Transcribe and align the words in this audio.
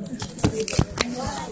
Gracias. 1.13 1.51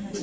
Je 0.00 0.18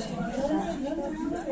suis 0.00 0.17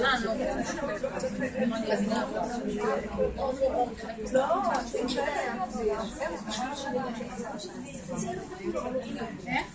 מה, 0.00 0.16
באמת, 0.34 0.68
אתה 0.68 1.28
נגד? 9.46 9.73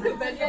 Le 0.00 0.12
balai. 0.14 0.48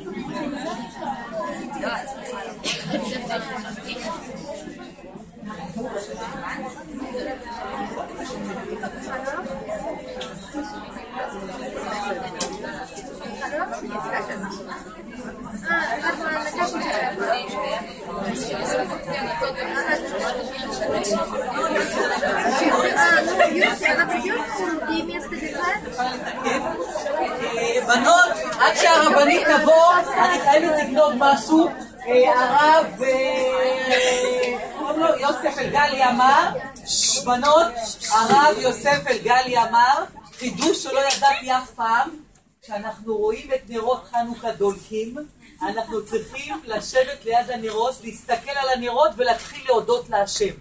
you. 0.00 0.15
אני 30.16 30.40
חייבת 30.40 30.78
לקנות 30.82 31.12
משהו. 31.18 31.68
הרב 32.36 32.86
קוראים 34.78 35.00
לו 35.00 35.18
יוסף 35.18 35.58
אלגלי 35.58 36.04
אמר, 36.04 36.48
בנות, 37.24 37.66
הרב 38.10 38.58
יוסף 38.58 39.06
אלגלי 39.06 39.58
אמר, 39.58 40.04
חידוש 40.38 40.82
שלא 40.82 41.00
ידעתי 41.00 41.52
אף 41.52 41.70
פעם, 41.70 42.10
כשאנחנו 42.62 43.16
רואים 43.16 43.50
את 43.54 43.60
נרות 43.68 44.04
חנוכה 44.10 44.52
דולקים, 44.52 45.16
אנחנו 45.62 46.06
צריכים 46.06 46.60
לשבת 46.64 47.24
ליד 47.24 47.50
הנרות, 47.50 47.94
להסתכל 48.04 48.50
על 48.50 48.68
הנרות 48.68 49.10
ולהתחיל 49.16 49.64
להודות 49.68 50.08
להשם. 50.10 50.54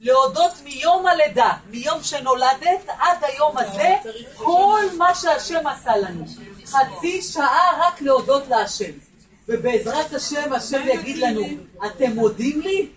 להודות 0.00 0.52
מיום 0.64 1.06
הלידה, 1.06 1.52
מיום 1.70 2.02
שנולדת 2.02 2.88
עד 2.98 3.18
היום 3.22 3.58
הזה, 3.58 3.94
כל 4.36 4.82
מה 4.98 5.14
שהשם 5.14 5.66
עשה 5.66 5.96
לנו. 5.96 6.24
חצי 6.66 7.22
שעה 7.22 7.80
רק 7.80 8.00
להודות 8.00 8.42
להשם. 8.48 8.92
ובעזרת 9.52 10.14
השם, 10.14 10.52
השם 10.52 10.82
יגיד 10.94 11.18
לנו, 11.18 11.42
אתם 11.86 12.12
מודים 12.12 12.60
לי? 12.60 12.88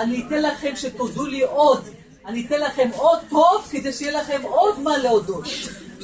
אני 0.00 0.24
אתן 0.26 0.42
לכם 0.42 0.76
שתודו 0.76 1.26
לי 1.26 1.42
עוד. 1.42 1.88
אני 2.26 2.46
אתן 2.46 2.60
לכם 2.60 2.90
עוד 2.96 3.18
טוב 3.30 3.68
כדי 3.70 3.92
שיהיה 3.92 4.20
לכם 4.20 4.42
עוד 4.42 4.78
מה 4.80 4.98
להודות. 4.98 5.44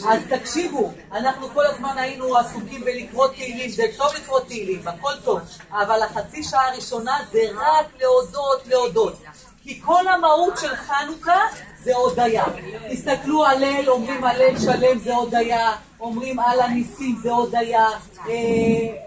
אז 0.09 0.23
תקשיבו, 0.29 0.93
אנחנו 1.13 1.49
כל 1.49 1.67
הזמן 1.67 1.99
היינו 1.99 2.37
עסוקים 2.37 2.85
בלקרוא 2.85 3.29
תהילים, 3.29 3.71
זה 3.71 3.83
טוב 3.97 4.15
לקרוא 4.15 4.41
תהילים, 4.41 4.89
הכל 4.89 5.13
טוב, 5.25 5.41
אבל 5.71 6.03
החצי 6.03 6.43
שעה 6.43 6.69
הראשונה 6.69 7.19
זה 7.33 7.41
רק 7.57 7.87
להודות, 8.01 8.67
להודות. 8.67 9.15
כי 9.63 9.81
כל 9.81 10.09
המהות 10.09 10.59
של 10.59 10.77
חנוכה 10.77 11.41
זה 11.83 11.97
הודיה. 11.97 12.45
תסתכלו 12.91 13.47
הלל, 13.47 13.85
אומרים 13.89 14.25
הלל 14.25 14.59
שלם 14.59 14.99
זה 14.99 15.15
הודיה, 15.15 15.73
אומרים 16.01 16.41
על 16.41 16.61
הניסים 16.61 17.17
זה 17.23 17.31
הודיה, 17.31 17.87
אה, 17.87 18.33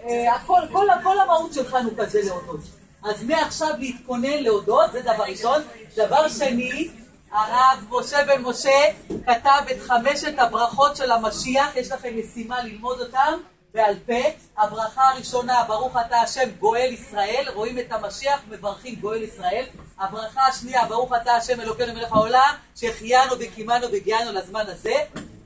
אה, 0.08 0.34
הכל, 0.34 0.60
כל, 0.72 0.86
כל 1.02 1.20
המהות 1.20 1.52
של 1.52 1.68
חנוכה 1.68 2.06
זה 2.06 2.20
להודות. 2.22 2.60
אז 3.04 3.24
מעכשיו 3.24 3.70
להתכונן 3.78 4.42
להודות, 4.42 4.92
זה 4.92 5.00
דבר 5.00 5.24
ראשון. 5.24 5.62
דבר 5.96 6.28
שני, 6.28 6.88
הרב 7.32 7.84
משה 7.90 8.24
בן 8.24 8.42
משה 8.42 8.80
כתב 9.26 9.62
את 9.70 9.80
חמשת 9.80 10.38
הברכות 10.38 10.96
של 10.96 11.10
המשיח, 11.10 11.76
יש 11.76 11.92
לכם 11.92 12.08
משימה 12.18 12.62
ללמוד 12.62 13.00
אותם 13.00 13.38
בעל 13.74 13.94
פה. 14.06 14.28
הברכה 14.58 15.10
הראשונה, 15.10 15.64
ברוך 15.68 15.96
אתה 16.06 16.16
השם 16.16 16.50
גואל 16.58 16.90
ישראל, 16.92 17.44
רואים 17.54 17.78
את 17.78 17.92
המשיח, 17.92 18.40
מברכים 18.50 18.94
גואל 18.94 19.22
ישראל. 19.22 19.64
הברכה 19.98 20.46
השנייה, 20.46 20.84
ברוך 20.84 21.12
אתה 21.22 21.32
השם 21.32 21.60
אלוקינו 21.60 21.94
מלך 21.94 22.12
העולם, 22.12 22.54
שהחיינו 22.76 23.32
וקיימנו 23.40 23.92
והגיענו 23.92 24.32
לזמן 24.32 24.64
הזה. 24.66 24.94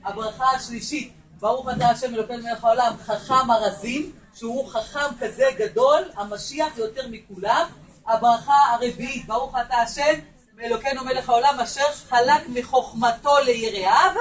הברכה 0.03 0.45
השלישית, 0.45 1.13
ברוך 1.39 1.69
אתה 1.77 1.89
השם 1.89 2.13
אלוקינו 2.15 2.43
מלך 2.43 2.63
העולם, 2.63 2.93
חכם 3.05 3.51
ארזים, 3.51 4.11
שהוא 4.35 4.69
חכם 4.69 5.15
כזה 5.19 5.45
גדול, 5.57 6.03
המשיח 6.15 6.77
יותר 6.77 7.07
מכולם. 7.11 7.65
הברכה 8.07 8.73
הרביעית, 8.73 9.27
ברוך 9.27 9.55
אתה 9.67 9.75
השם 9.77 10.19
אלוקינו 10.63 11.03
מלך 11.05 11.29
העולם, 11.29 11.59
אשר 11.59 11.93
חלק 12.09 12.41
מחוכמתו 12.49 13.37
ליראיו. 13.45 14.11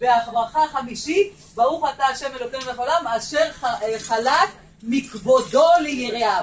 והברכה 0.00 0.64
החמישית, 0.64 1.32
ברוך 1.54 1.84
אתה 1.94 2.06
השם 2.06 2.26
אלוקינו 2.40 2.64
מלך 2.66 2.78
העולם, 2.78 3.06
אשר 3.06 3.52
חלק 3.98 4.48
מכבודו 4.82 5.68
ליראיו. 5.80 6.42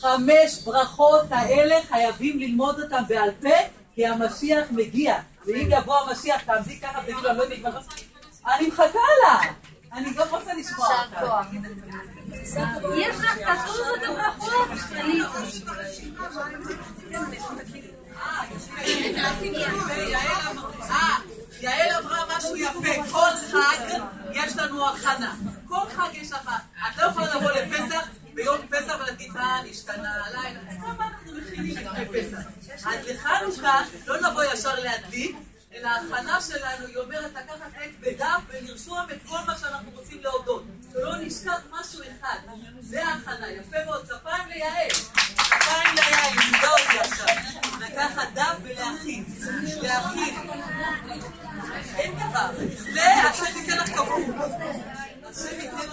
חמש 0.00 0.62
ברכות 0.64 1.24
האלה 1.30 1.76
חייבים 1.88 2.38
ללמוד 2.38 2.80
אותם 2.80 3.02
בעל 3.08 3.30
פה, 3.42 3.54
כי 3.94 4.06
המשיח 4.06 4.66
מגיע. 4.70 5.16
ואם 5.46 5.68
יבוא 5.70 5.96
המשיח, 5.96 6.42
תעמדי 6.42 6.80
ככה 6.80 6.98
ותגידו, 6.98 7.30
אני 7.30 7.38
לא 7.38 7.42
יודעת 7.42 7.74
מה... 7.74 7.80
אני 8.54 8.68
מחכה 8.68 8.98
לה! 9.22 9.40
אני 9.92 10.14
גם 10.14 10.26
רוצה 10.30 10.54
לשמוע 10.54 10.88
אותה. 11.04 11.42
יש 12.96 13.16
לך 13.16 13.38
כתוב 13.46 13.86
את 13.96 14.02
הברכות? 14.08 14.68
יעל 21.60 22.02
אמרה 22.02 22.36
משהו 22.36 22.56
יפה, 22.56 23.10
כל 23.12 23.30
חג 23.50 23.98
יש 24.32 24.56
לנו 24.56 24.88
הכנה. 24.88 25.34
כל 25.68 25.88
חג 25.96 26.08
יש 26.12 26.32
לך... 26.32 26.50
את 26.88 26.96
לא 26.96 27.02
יכולה 27.02 27.34
לבוא 27.34 27.50
לפסח 27.50 28.08
ביום 28.34 28.58
פסח 28.70 28.96
ולהגיד 29.00 29.30
מה 29.32 29.60
נשתנה 29.70 30.24
הלילה. 30.24 30.60
כמה 30.80 31.08
אנחנו 31.08 31.32
מכינים 31.32 31.76
לפני 31.76 32.06
פסח. 32.06 32.38
אז 32.86 33.06
לחנוכה 33.08 33.80
לא 34.06 34.30
נבוא 34.30 34.42
ישר 34.44 34.74
להדליק, 34.74 35.36
אלא 35.78 35.88
ההכנה 35.88 36.40
שלנו 36.40 36.86
היא 36.86 36.96
אומרת 36.96 37.30
לקחת 37.32 37.70
עט 37.76 37.90
ודף 38.00 38.40
ולרשום 38.48 38.98
את 39.12 39.18
כל 39.28 39.38
מה 39.46 39.58
שאנחנו 39.58 39.90
רוצים 39.94 40.20
להודות. 40.22 40.64
שלא 40.92 41.16
נשכח 41.16 41.60
משהו 41.70 42.00
אחד. 42.02 42.38
זה 42.80 43.04
ההכנה. 43.04 43.50
יפה 43.50 43.76
מאוד. 43.84 44.06
צפיים 44.06 44.48
ליעל. 44.48 44.90
צפיים 44.90 45.94
ליעל, 45.94 46.32
לימדה 46.44 46.70
אותי 46.70 46.98
עכשיו. 46.98 47.26
לקחת 47.80 48.28
דף 48.34 48.56
ולהכין. 48.62 49.24
להכין. 49.82 50.36
אין 51.96 52.14
דבר. 52.14 52.50
זה 52.92 53.04
השם 53.04 53.58
ייתן 53.58 53.78
לך 53.78 53.88
כפול. 53.88 54.22
השם 55.30 55.60
ייתן 55.60 55.88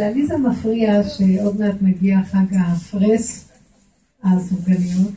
לעליזה 0.00 0.36
מפריע 0.36 1.02
שעוד 1.08 1.60
מעט 1.60 1.82
מגיע 1.82 2.18
חג 2.30 2.54
הפרס, 2.54 3.48
הסופגניות, 4.24 5.14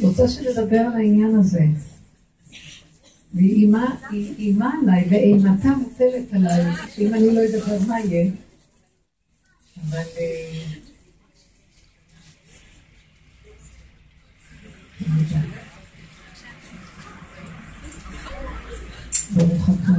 ורוצה 0.00 0.28
שנדבר 0.28 0.78
על 0.78 0.92
העניין 0.92 1.36
הזה. 1.36 1.64
והיא 3.34 3.74
איימה 4.38 4.72
עליי, 4.82 5.04
ואימתה 5.10 5.68
מוטלת 5.68 6.32
עליי, 6.32 6.64
שאם 6.94 7.14
אני 7.14 7.34
לא 7.34 7.40
אדבר 7.44 7.78
מה 7.86 8.00
יהיה. 8.00 8.30
אבל... 9.90 9.98
אה. 9.98 10.78
ברוך 19.34 19.68
אתה 19.68 19.92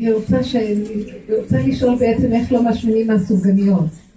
אני 0.00 0.12
רוצה 1.40 1.58
לשאול 1.66 1.98
בעצם 1.98 2.32
איך 2.32 2.52
לא 2.52 2.62
משמינים 2.62 3.06
מהסופגניות. 3.06 4.07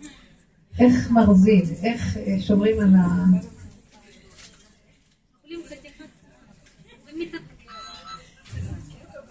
איך 0.82 1.12
מרזים, 1.12 1.64
איך 1.84 2.18
אה, 2.18 2.42
שומרים 2.42 2.80
על 2.80 2.96
ה... 2.96 3.26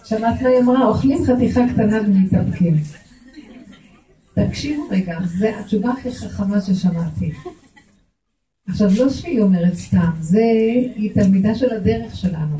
שמעת 0.04 0.42
מה 0.42 0.48
היא 0.48 0.58
אמרה? 0.58 0.86
אוכלים 0.86 1.24
חתיכה 1.24 1.60
קטנה 1.72 2.00
ומתאפקים. 2.00 2.74
תקשיבו 4.34 4.88
רגע, 4.90 5.18
זו 5.38 5.46
התשובה 5.46 5.90
הכי 5.90 6.12
חכמה 6.12 6.60
ששמעתי. 6.60 7.32
עכשיו, 8.68 8.88
לא 8.98 9.10
שהיא 9.10 9.40
אומרת 9.40 9.74
סתם, 9.74 10.10
זה, 10.20 10.44
היא 10.94 11.14
תלמידה 11.14 11.54
של 11.54 11.70
הדרך 11.70 12.16
שלנו. 12.16 12.58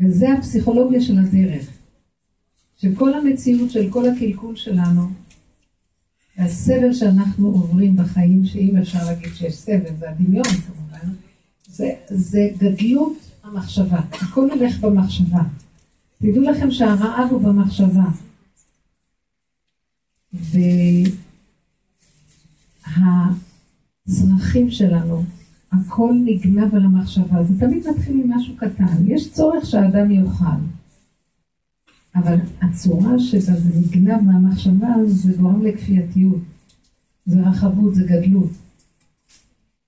וזה 0.00 0.32
הפסיכולוגיה 0.32 1.00
של 1.00 1.18
הדרך. 1.18 1.66
שכל 2.76 3.14
המציאות 3.14 3.70
של 3.70 3.90
כל 3.90 4.08
הקלקול 4.08 4.56
שלנו, 4.56 5.02
והסבל 6.38 6.92
שאנחנו 6.92 7.48
עוברים 7.48 7.96
בחיים, 7.96 8.46
שאם 8.46 8.76
אפשר 8.76 9.04
להגיד 9.04 9.34
שיש 9.34 9.54
סבל, 9.54 9.96
זה 9.98 10.10
הדמיון 10.10 10.44
כמובן, 10.44 11.14
זה, 11.66 11.90
זה 12.08 12.48
גדלות 12.58 13.16
המחשבה. 13.44 14.00
הכל 14.12 14.50
הולך 14.50 14.80
במחשבה. 14.80 15.42
תדעו 16.18 16.42
לכם 16.42 16.70
שהרעב 16.70 17.30
הוא 17.30 17.40
במחשבה. 17.40 18.04
והצרכים 24.06 24.70
שלנו, 24.70 25.24
הכל 25.72 26.12
נגנב 26.24 26.74
על 26.74 26.84
המחשבה. 26.84 27.44
זה 27.44 27.66
תמיד 27.66 27.82
מתחיל 27.90 28.16
ממשהו 28.16 28.56
קטן. 28.56 29.06
יש 29.06 29.32
צורך 29.32 29.66
שהאדם 29.66 30.10
יאכל. 30.10 30.44
אבל 32.14 32.36
הצורה 32.60 33.18
שבה 33.18 33.40
זה 33.40 33.78
נגנב 33.78 34.20
מהמחשבה, 34.20 34.94
זה 35.06 35.32
גורם 35.32 35.62
לכפייתיות. 35.62 36.40
זה 37.26 37.40
רחבות, 37.40 37.94
זה 37.94 38.02
גדלות. 38.06 38.50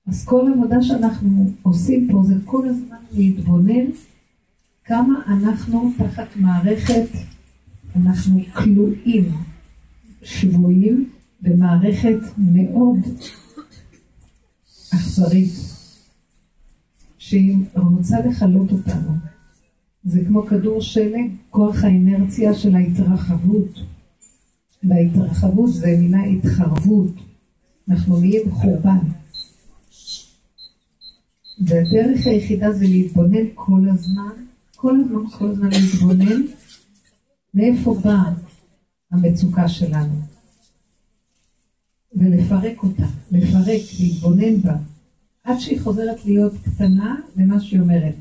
אז 0.06 0.24
כל 0.24 0.52
עבודה 0.54 0.82
שאנחנו 0.82 1.50
עושים 1.62 2.08
פה 2.12 2.22
זה 2.24 2.34
כל 2.44 2.68
הזמן 2.68 2.96
להתבונן 3.12 3.84
כמה 4.84 5.14
אנחנו 5.26 5.92
תחת 5.98 6.36
מערכת, 6.36 7.06
אנחנו 7.96 8.40
כלואים, 8.52 9.32
שבויים 10.22 11.10
במערכת 11.40 12.18
מאוד 12.38 12.98
אכזרית, 14.94 15.52
שהיא 17.18 17.56
רוצה 17.74 18.16
לכלות 18.26 18.72
אותנו. 18.72 19.33
זה 20.04 20.20
כמו 20.26 20.46
כדור 20.46 20.80
שלג, 20.80 21.30
כוח 21.50 21.84
האינרציה 21.84 22.54
של 22.54 22.74
ההתרחבות. 22.74 23.70
וההתרחבות 24.82 25.72
זה 25.72 25.96
מילה 25.98 26.22
התחרבות. 26.22 27.12
אנחנו 27.88 28.20
נהיים 28.20 28.50
חורבן. 28.50 28.98
והדרך 31.60 32.26
היחידה 32.26 32.72
זה 32.72 32.84
להתבונן 32.86 33.46
כל 33.54 33.80
הזמן, 33.90 34.44
כל 34.76 35.00
הזמן, 35.00 35.30
כל 35.30 35.50
הזמן 35.50 35.68
להתבונן 35.70 36.42
מאיפה 37.54 37.94
באה 38.04 38.32
המצוקה 39.10 39.68
שלנו. 39.68 40.14
ולפרק 42.12 42.82
אותה, 42.82 43.06
לפרק, 43.32 43.80
להתבונן 44.00 44.60
בה, 44.60 44.76
עד 45.44 45.58
שהיא 45.58 45.80
חוזרת 45.80 46.24
להיות 46.24 46.52
קטנה 46.64 47.16
למה 47.36 47.60
שהיא 47.60 47.80
אומרת. 47.80 48.14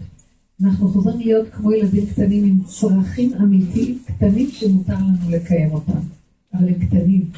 אנחנו 0.63 0.89
חוזרים 0.89 1.20
להיות 1.20 1.48
כמו 1.53 1.74
ילדים 1.74 2.05
קטנים 2.08 2.43
עם 2.43 2.63
צרכים 2.63 3.34
אמיתיים 3.34 4.03
קטנים 4.05 4.51
שמותר 4.51 4.93
לנו 4.93 5.29
לקיים 5.29 5.72
אותם, 5.72 6.00
אבל 6.53 6.67
הם 6.67 6.88
קטנים. 6.88 7.32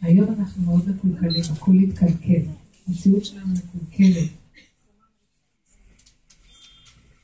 היום 0.00 0.34
אנחנו 0.38 0.62
מאוד 0.62 0.88
מקולקלים, 0.88 1.42
הכול 1.52 1.78
התקלקל, 1.78 2.42
המציאות 2.88 3.24
שלנו 3.24 3.46
מקולקלת. 3.46 4.28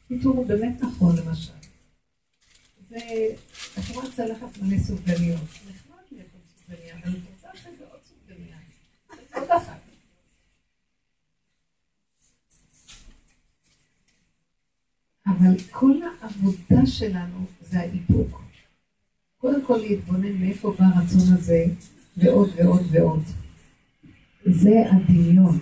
קיצור, 0.08 0.36
הוא 0.36 0.46
באמת 0.46 0.82
נכון 0.82 1.16
למשל. 1.16 1.52
ואת 2.90 3.88
רואה 3.94 4.06
צלחת 4.16 4.58
מלא 4.62 4.78
סופגניות. 4.78 5.40
נחמד 5.40 5.96
לאכול 6.12 6.40
סופגניה, 6.56 6.94
אבל 7.02 7.16
את 7.16 7.22
רוצה 7.34 7.48
אחרי 7.54 7.72
זה 7.78 7.84
עוד 7.90 8.00
סופגניה. 8.08 8.56
עוד 9.34 9.50
אחת. 9.62 9.83
אבל 15.26 15.54
כל 15.70 15.92
העבודה 16.20 16.86
שלנו 16.86 17.46
זה 17.60 17.80
האיפוק. 17.80 18.42
קודם 19.38 19.66
כל 19.66 19.76
להתבונן 19.76 20.32
מאיפה 20.32 20.74
בא 20.78 20.84
הרצון 20.84 21.34
הזה, 21.34 21.64
ועוד 22.16 22.50
ועוד 22.56 22.82
ועוד. 22.90 23.22
זה 24.46 24.82
הדמיון. 24.92 25.58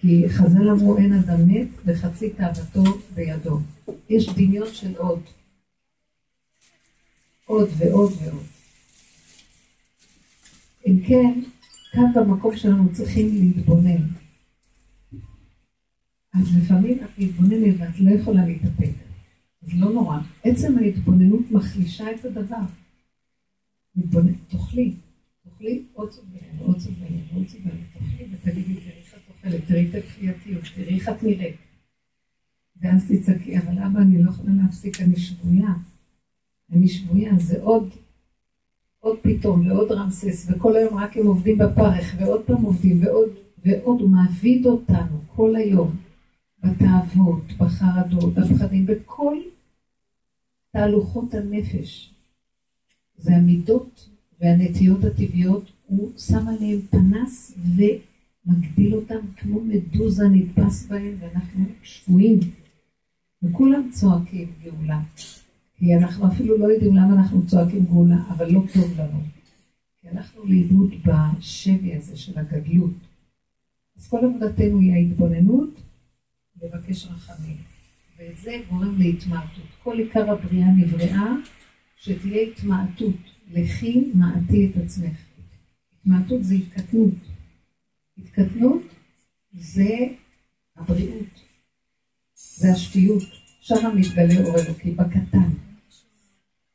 כי 0.00 0.24
חז"ל 0.28 0.70
אמרו 0.70 0.96
אין 0.98 1.12
אדם 1.12 1.48
מת 1.48 1.68
וחצי 1.84 2.30
תאוותו 2.30 2.84
בידו. 3.14 3.58
יש 4.08 4.28
דמיון 4.28 4.72
של 4.72 4.96
עוד. 4.96 5.20
עוד 7.46 7.68
ועוד 7.78 8.12
ועוד. 8.24 8.46
אם 10.86 11.00
כן, 11.06 11.40
כאן 11.92 12.12
במקום 12.14 12.56
שלנו 12.56 12.92
צריכים 12.92 13.28
להתבונן. 13.34 14.02
אז 16.34 16.56
לפעמים 16.56 16.98
את 17.04 17.18
מתבוננת 17.18 17.74
ואת 17.78 18.00
לא 18.00 18.10
יכולה 18.10 18.46
להתאפק. 18.46 18.90
אז 19.62 19.68
לא 19.74 19.92
נורא. 19.92 20.18
עצם 20.44 20.78
ההתבוננות 20.78 21.50
מחלישה 21.50 22.04
את 22.10 22.24
הדבר. 22.24 22.62
מתבונן, 23.96 24.32
תאכלי, 24.48 24.94
תאכלי 25.44 25.82
עוד 25.92 26.12
סוגיה 26.12 26.40
ועוד 26.58 26.78
סוגיה 26.78 27.08
ועוד 27.32 27.48
סוגיה, 27.48 27.72
תאכלי 27.92 28.26
ותגידי, 28.30 28.74
תראי 28.74 28.98
איך 28.98 29.14
את 29.14 29.20
אוכלת, 29.28 29.66
תראי 29.66 29.88
את 29.90 29.94
הכפייתיות, 29.94 30.64
תראי 30.74 30.94
איך 30.94 31.08
את 31.08 31.22
נראית. 31.22 31.56
ואז 32.80 33.04
תצעקי, 33.08 33.58
אבל 33.58 33.78
אבא, 33.78 34.00
אני 34.00 34.22
לא 34.22 34.30
יכולה 34.30 34.52
להפסיק, 34.62 35.00
אני 35.00 35.16
שבויה. 35.16 35.74
אני 36.72 36.88
שבויה, 36.88 37.32
זה 37.38 37.62
עוד, 37.62 37.90
עוד 38.98 39.18
פתאום, 39.22 39.66
ועוד 39.66 39.92
רמסס, 39.92 40.46
וכל 40.50 40.76
היום 40.76 40.98
רק 40.98 41.16
הם 41.16 41.26
עובדים 41.26 41.58
בפרך, 41.58 42.14
ועוד 42.18 42.42
פעם 42.46 42.62
עובדים, 42.62 43.04
ועוד, 43.04 43.30
ועוד, 43.64 44.00
הוא 44.00 44.10
מעביד 44.10 44.66
אותנו 44.66 45.20
כל 45.36 45.56
היום. 45.56 46.09
בתאוות, 46.64 47.52
בחרדות, 47.58 48.34
בפחדים, 48.34 48.86
בכל 48.86 49.36
תהלוכות 50.72 51.34
הנפש. 51.34 52.14
זה 53.18 53.36
המידות 53.36 54.08
והנטיות 54.40 55.04
הטבעיות, 55.04 55.70
הוא 55.86 56.10
שם 56.18 56.48
עליהם 56.48 56.80
פנס 56.90 57.54
ומגדיל 58.46 58.94
אותם 58.94 59.26
כמו 59.36 59.60
מדוזה 59.60 60.28
נדפס 60.28 60.86
בהם, 60.86 61.14
ואנחנו 61.18 61.64
שבויים. 61.82 62.38
וכולם 63.42 63.90
צועקים 63.92 64.48
גאולה. 64.62 65.00
כי 65.76 65.96
אנחנו 65.96 66.26
אפילו 66.26 66.58
לא 66.58 66.72
יודעים 66.72 66.96
למה 66.96 67.14
אנחנו 67.14 67.46
צועקים 67.46 67.84
גאולה, 67.84 68.16
אבל 68.28 68.52
לא 68.52 68.60
טוב 68.74 69.00
לנו. 69.00 69.20
כי 70.00 70.08
אנחנו 70.08 70.44
לאיבוד 70.44 70.90
בשבי 71.04 71.94
הזה 71.94 72.16
של 72.16 72.38
הגדלות. 72.38 72.90
אז 73.96 74.08
כל 74.08 74.18
עבודתנו 74.24 74.78
היא 74.78 74.92
ההתבוננות 74.92 75.70
לבקש 76.62 77.06
רחמים. 77.06 77.56
וזה 78.18 78.56
גורם 78.70 78.98
להתמעטות. 78.98 79.66
כל 79.82 79.98
עיקר 79.98 80.30
הבריאה 80.30 80.68
נבראה 80.76 81.32
שתהיה 81.96 82.42
התמעטות. 82.42 83.16
לכי 83.50 84.10
מעטי 84.14 84.70
את 84.70 84.76
עצמך. 84.84 85.16
התמעטות 86.00 86.44
זה 86.44 86.54
התקטנות. 86.54 87.14
התקטנות 88.18 88.82
זה 89.52 89.96
הבריאות. 90.76 91.40
זה 92.34 92.72
השפיות. 92.72 93.22
שם 93.60 93.96
מתגלה 93.96 94.44
אור 94.44 94.58
אלוקי, 94.58 94.90
בקטן. 94.90 95.50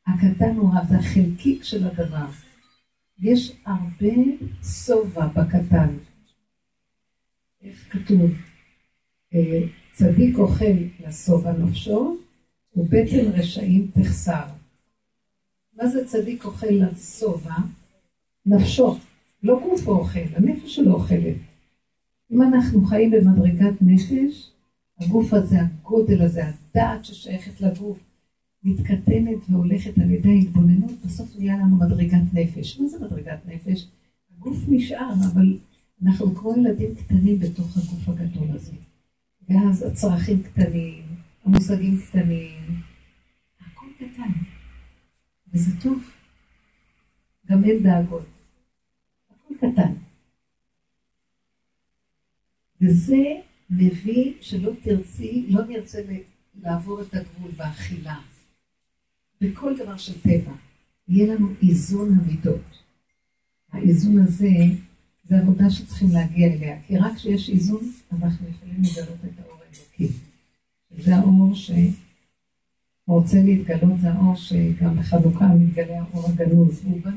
הקטן 0.06 0.56
הוא 0.56 0.70
זה 0.88 0.98
החלקיק 0.98 1.64
של 1.64 1.86
הדבר. 1.86 2.26
יש 3.18 3.52
הרבה 3.66 4.14
שובע 4.62 5.26
בקטן. 5.26 5.96
איך 7.62 7.92
כתוב? 7.92 8.30
צדיק 9.92 10.38
אוכל 10.38 10.64
לשובע 11.06 11.52
נפשו, 11.52 12.16
ובטן 12.76 13.30
רשעים 13.34 13.90
תחסר. 13.94 14.44
מה 15.76 15.86
זה 15.86 16.06
צדיק 16.06 16.44
אוכל 16.44 16.66
לשובע? 16.70 17.54
נפשו, 18.46 18.96
לא 19.42 19.60
גופו 19.60 19.90
אוכל, 19.90 20.20
הנפש 20.36 20.76
שלו 20.76 20.92
אוכלת. 20.92 21.36
אם 22.30 22.42
אנחנו 22.42 22.84
חיים 22.84 23.10
במדרגת 23.10 23.74
נפש, 23.80 24.50
הגוף 25.00 25.32
הזה, 25.32 25.56
הגודל 25.60 26.22
הזה, 26.22 26.42
הדעת 26.46 27.04
ששייכת 27.04 27.60
לגוף, 27.60 27.98
מתקטנת 28.64 29.38
והולכת 29.48 29.98
על 29.98 30.10
ידי 30.10 30.28
ההתבוננות, 30.28 30.94
בסוף 31.04 31.36
נהיה 31.38 31.56
לנו 31.56 31.76
מדרגת 31.76 32.22
נפש. 32.32 32.80
מה 32.80 32.88
זה 32.88 32.98
מדרגת 33.06 33.38
נפש? 33.46 33.88
הגוף 34.36 34.56
נשאר, 34.68 35.12
אבל 35.32 35.58
אנחנו 36.02 36.34
כמו 36.34 36.52
ילדים 36.56 36.94
קטנים 36.94 37.38
בתוך 37.38 37.76
הגוף 37.76 38.08
הגדול 38.08 38.48
הזה. 38.54 38.72
ואז 39.48 39.82
הצרכים 39.82 40.42
קטנים, 40.42 41.04
המושגים 41.44 42.00
קטנים, 42.08 42.80
הכל 43.60 43.86
קטן. 43.96 44.32
וזה 45.52 45.80
טוב. 45.82 46.10
גם 47.46 47.64
אין 47.64 47.82
דאגות. 47.82 48.26
הכל 49.30 49.54
קטן. 49.56 49.92
וזה 52.80 53.22
מביא 53.70 54.32
שלא 54.40 54.72
תרצי, 54.82 55.46
לא 55.48 55.66
נרצה 55.66 55.98
לעבור 56.62 57.02
את 57.02 57.14
הגבול 57.14 57.50
באכילה. 57.50 58.20
בכל 59.40 59.76
דבר 59.76 59.96
של 59.96 60.20
טבע. 60.20 60.52
יהיה 61.08 61.34
לנו 61.34 61.48
איזון 61.62 62.18
המידות. 62.18 62.82
האיזון 63.72 64.18
הזה, 64.18 64.48
זה 65.28 65.38
עבודה 65.38 65.70
שצריכים 65.70 66.10
להגיע 66.10 66.52
אליה. 66.52 66.76
כי 66.86 66.98
רק 66.98 67.14
כשיש 67.14 67.50
איזון, 67.50 67.92
אנחנו 68.12 68.48
יכולים 68.48 68.82
לגלות 68.82 69.18
את 69.24 69.40
האור 69.44 69.58
האלוקי. 69.62 70.08
זה 70.90 71.16
האור 71.16 71.52
שרוצה 71.54 73.42
להתגלות, 73.42 74.00
זה 74.00 74.12
האור 74.12 74.36
שגם 74.36 74.96
בחנוכה 74.96 75.46
מתגלה 75.46 76.02
האור 76.02 76.28
הגנוז. 76.28 76.80
והוא 76.84 77.00
בא, 77.00 77.10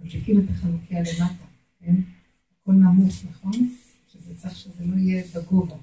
ממשיכים 0.00 0.40
את 0.40 0.50
החנוכיה 0.50 1.00
למטה, 1.00 1.44
כן? 1.80 1.94
הכל 2.62 2.72
נמוך, 2.72 3.14
נכון? 3.30 3.70
שזה 4.12 4.34
צריך 4.36 4.56
שזה 4.56 4.86
לא 4.86 4.96
יהיה 4.96 5.24
בגובה. 5.34 5.76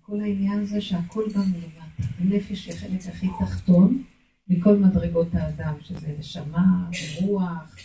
כל 0.00 0.20
העניין 0.20 0.66
זה 0.66 0.80
שהכל 0.80 1.24
בא 1.34 1.40
מלמטה. 1.40 2.02
הנפש 2.18 2.66
היא 2.66 2.74
החלק 2.74 3.06
הכי 3.06 3.26
תחתון 3.40 4.02
מכל 4.48 4.76
מדרגות 4.76 5.34
האדם, 5.34 5.74
שזה 5.80 6.14
נשמה, 6.18 6.90
רוח, 7.20 7.76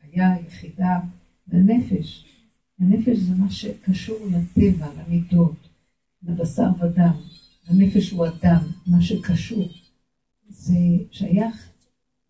חיה, 0.00 0.34
יחידה, 0.46 1.00
והנפש. 1.48 2.24
הנפש 2.78 3.18
זה 3.18 3.34
מה 3.34 3.50
שקשור 3.50 4.18
לטבע, 4.30 4.86
למידות, 4.94 5.68
לבשר 6.22 6.68
ודם. 6.80 7.12
הנפש 7.66 8.10
הוא 8.10 8.26
אדם, 8.26 8.62
מה 8.86 9.00
שקשור. 9.00 9.68
זה 10.48 10.78
שייך 11.10 11.68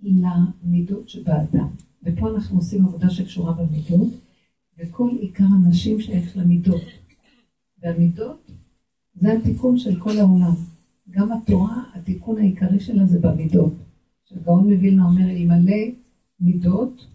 למידות 0.01 1.09
שבאדם. 1.09 1.69
ופה 2.03 2.31
אנחנו 2.35 2.57
עושים 2.57 2.85
עבודה 2.85 3.11
שקשורה 3.11 3.53
במידות, 3.53 4.13
וכל 4.79 5.11
עיקר 5.21 5.45
הנשים 5.45 6.01
שייך 6.01 6.37
למידות. 6.37 6.83
והמידות 7.83 8.51
זה 9.15 9.33
התיקון 9.33 9.79
של 9.79 10.01
כל 10.01 10.19
העולם. 10.19 10.55
גם 11.11 11.33
התורה, 11.33 11.83
התיקון 11.95 12.39
העיקרי 12.39 12.81
שלה 12.81 13.07
זה 13.07 13.19
במידות. 13.19 13.73
שגאון 14.25 14.73
מווילנה 14.73 15.05
אומר, 15.05 15.31
אלמלא 15.31 15.77
מידות, 16.41 17.07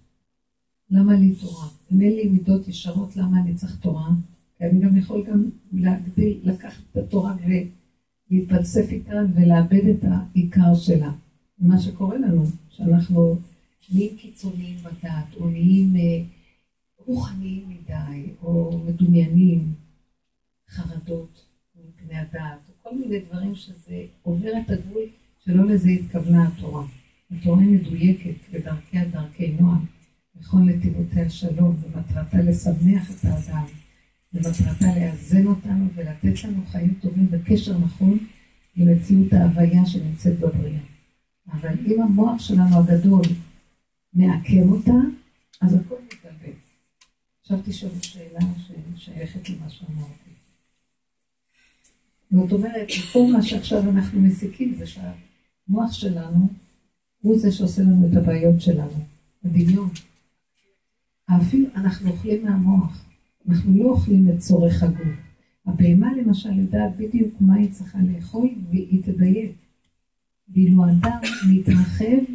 למה 0.89 1.13
לי 1.13 1.35
תורה? 1.35 1.67
אם 1.91 2.01
אין 2.01 2.13
לי 2.13 2.27
מידות 2.27 2.67
ישרות, 2.67 3.15
למה 3.15 3.41
אני 3.41 3.55
צריך 3.55 3.79
תורה? 3.79 4.09
כי 4.57 4.63
אני 4.63 4.79
גם 4.79 4.97
יכול 4.97 5.23
גם 5.23 5.49
להגדיל, 5.73 6.39
לקחת 6.43 6.81
את 6.91 6.97
התורה 6.97 7.35
ולהתפלסף 8.31 8.91
איתה 8.91 9.15
ולאבד 9.35 9.87
את 9.87 10.03
העיקר 10.03 10.75
שלה. 10.75 11.11
מה 11.59 11.79
שקורה 11.79 12.17
לנו, 12.17 12.45
שאנחנו 12.69 13.37
נהיים 13.91 14.17
קיצוניים 14.17 14.77
בדת, 14.83 15.35
או 15.39 15.49
נהיים 15.49 15.95
אה, 15.95 16.23
רוחניים 17.05 17.69
מדי, 17.69 18.23
או 18.43 18.79
מדומיינים, 18.85 19.73
חרדות 20.69 21.45
מפני 21.75 22.17
הדת, 22.17 22.59
או 22.69 22.73
כל 22.89 22.97
מיני 22.97 23.19
דברים 23.19 23.55
שזה 23.55 24.03
עובר 24.21 24.51
את 24.65 24.69
הגבול 24.69 25.03
שלא 25.45 25.65
לזה 25.65 25.89
התכוונה 25.89 26.47
התורה. 26.47 26.85
התורה 27.31 27.61
היא 27.61 27.79
מדויקת 27.79 28.35
ודרכיה 28.51 29.05
דרכי 29.05 29.51
נועם, 29.59 29.85
וכל 30.41 30.57
נתיבותיה 30.57 31.29
שלום, 31.29 31.75
ומטרתה 31.81 32.37
לשמח 32.37 33.11
את 33.11 33.25
האדם, 33.25 33.65
ומטרתה 34.33 34.85
לאזן 34.99 35.47
אותנו 35.47 35.87
ולתת 35.95 36.43
לנו 36.43 36.65
חיים 36.71 36.93
טובים 37.01 37.27
בקשר 37.31 37.77
נכון 37.77 38.17
למציאות 38.77 39.33
ההוויה 39.33 39.85
שנמצאת 39.85 40.39
בבריאה. 40.39 40.79
אבל 41.51 41.73
אם 41.85 42.01
המוח 42.01 42.41
שלנו 42.41 42.77
הגדול 42.77 43.21
מעקם 44.13 44.69
אותה, 44.71 44.91
אז 45.61 45.73
הכל 45.73 45.95
מתאבד. 46.05 46.53
עכשיו 47.41 47.59
תשאלו 47.65 48.03
שאלה 48.03 48.39
ששייכת 48.97 49.49
למה 49.49 49.69
שאמרתי. 49.69 50.31
זאת 52.31 52.51
אומרת, 52.51 52.87
כל 53.13 53.31
מה 53.33 53.41
שעכשיו 53.41 53.89
אנחנו 53.89 54.21
מסיקים 54.21 54.75
זה 54.77 54.85
שהמוח 54.87 55.91
שלנו 55.91 56.47
הוא 57.21 57.39
זה 57.39 57.51
שעושה 57.51 57.81
לנו 57.81 58.07
את 58.11 58.17
הבעיות 58.17 58.61
שלנו, 58.61 59.05
הדמיון. 59.45 59.89
אפילו 61.37 61.67
אנחנו 61.75 62.11
אוכלים 62.11 62.43
מהמוח, 62.43 63.05
אנחנו 63.49 63.83
לא 63.83 63.89
אוכלים 63.89 64.29
את 64.29 64.39
צורך 64.39 64.83
הגוף. 64.83 65.17
הבהמה 65.65 66.13
למשל 66.15 66.59
יודעת 66.59 66.97
בדיוק 66.97 67.33
מה 67.39 67.55
היא 67.55 67.71
צריכה 67.71 67.99
לאכול 67.99 68.49
והיא 68.69 69.03
תדייק. 69.03 69.51
ואילו 70.53 70.85
האדם 70.85 71.19
מתרחב, 71.49 72.33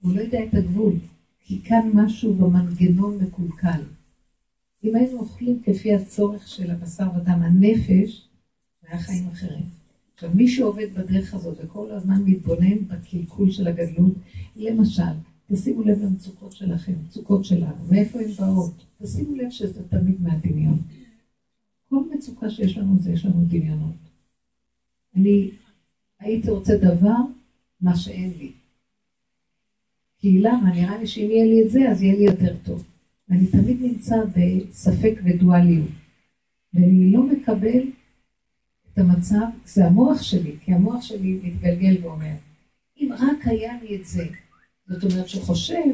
הוא 0.00 0.14
לא 0.14 0.20
יודע 0.20 0.44
את 0.44 0.54
הגבול, 0.54 0.94
כי 1.40 1.60
כאן 1.64 1.90
משהו 1.94 2.34
במנגנון 2.34 3.18
מקולקל. 3.18 3.80
אם 4.84 4.96
היינו 4.96 5.18
אוכלים 5.18 5.60
כפי 5.64 5.94
הצורך 5.94 6.48
של 6.48 6.70
הבשר 6.70 7.08
ודם, 7.16 7.42
הנפש, 7.42 8.28
היה 8.82 8.98
חיים 8.98 9.28
אחרים. 9.32 9.64
עכשיו, 10.14 10.30
מי 10.34 10.48
שעובד 10.48 10.94
בדרך 10.94 11.34
הזאת 11.34 11.58
וכל 11.64 11.90
הזמן 11.90 12.22
מתבונן 12.24 12.78
בקלקול 12.88 13.50
של 13.50 13.66
הגדלות, 13.66 14.14
למשל, 14.56 15.02
תשימו 15.52 15.82
לב 15.82 16.02
למצוקות 16.02 16.52
שלכם, 16.52 16.92
מצוקות 17.06 17.44
שלנו, 17.44 17.84
מאיפה 17.90 18.20
הן 18.20 18.30
באות. 18.30 18.72
תשימו 19.02 19.36
לב 19.36 19.50
שזה 19.50 19.88
תמיד 19.88 20.22
מהדמיון. 20.22 20.78
כל 21.88 22.02
מצוקה 22.14 22.50
שיש 22.50 22.78
לנו 22.78 22.98
זה 22.98 23.12
יש 23.12 23.24
לנו 23.24 23.44
דמיונות. 23.48 23.96
אני 25.16 25.50
הייתי 26.20 26.50
רוצה 26.50 26.76
דבר, 26.76 27.16
מה 27.80 27.96
שאין 27.96 28.32
לי. 28.38 28.52
כי 30.18 30.40
למה? 30.40 30.74
נראה 30.74 30.98
לי 30.98 31.06
שאם 31.06 31.28
יהיה 31.30 31.44
לי 31.44 31.62
את 31.66 31.70
זה, 31.70 31.90
אז 31.90 32.02
יהיה 32.02 32.16
לי 32.16 32.24
יותר 32.24 32.56
טוב. 32.64 32.84
ואני 33.28 33.46
תמיד 33.46 33.82
נמצא 33.82 34.16
בספק 34.24 35.20
ודואליות. 35.24 35.88
ואני 36.74 37.12
לא 37.12 37.22
מקבל 37.22 37.82
את 38.92 38.98
המצב, 38.98 39.46
זה 39.64 39.86
המוח 39.86 40.22
שלי, 40.22 40.56
כי 40.60 40.72
המוח 40.72 41.02
שלי 41.02 41.40
מתגלגל 41.42 41.96
ואומר, 42.02 42.34
אם 42.96 43.10
רק 43.18 43.46
היה 43.46 43.72
לי 43.82 43.96
את 43.96 44.06
זה, 44.06 44.26
זאת 44.88 45.04
אומרת 45.04 45.28
שחושב 45.28 45.84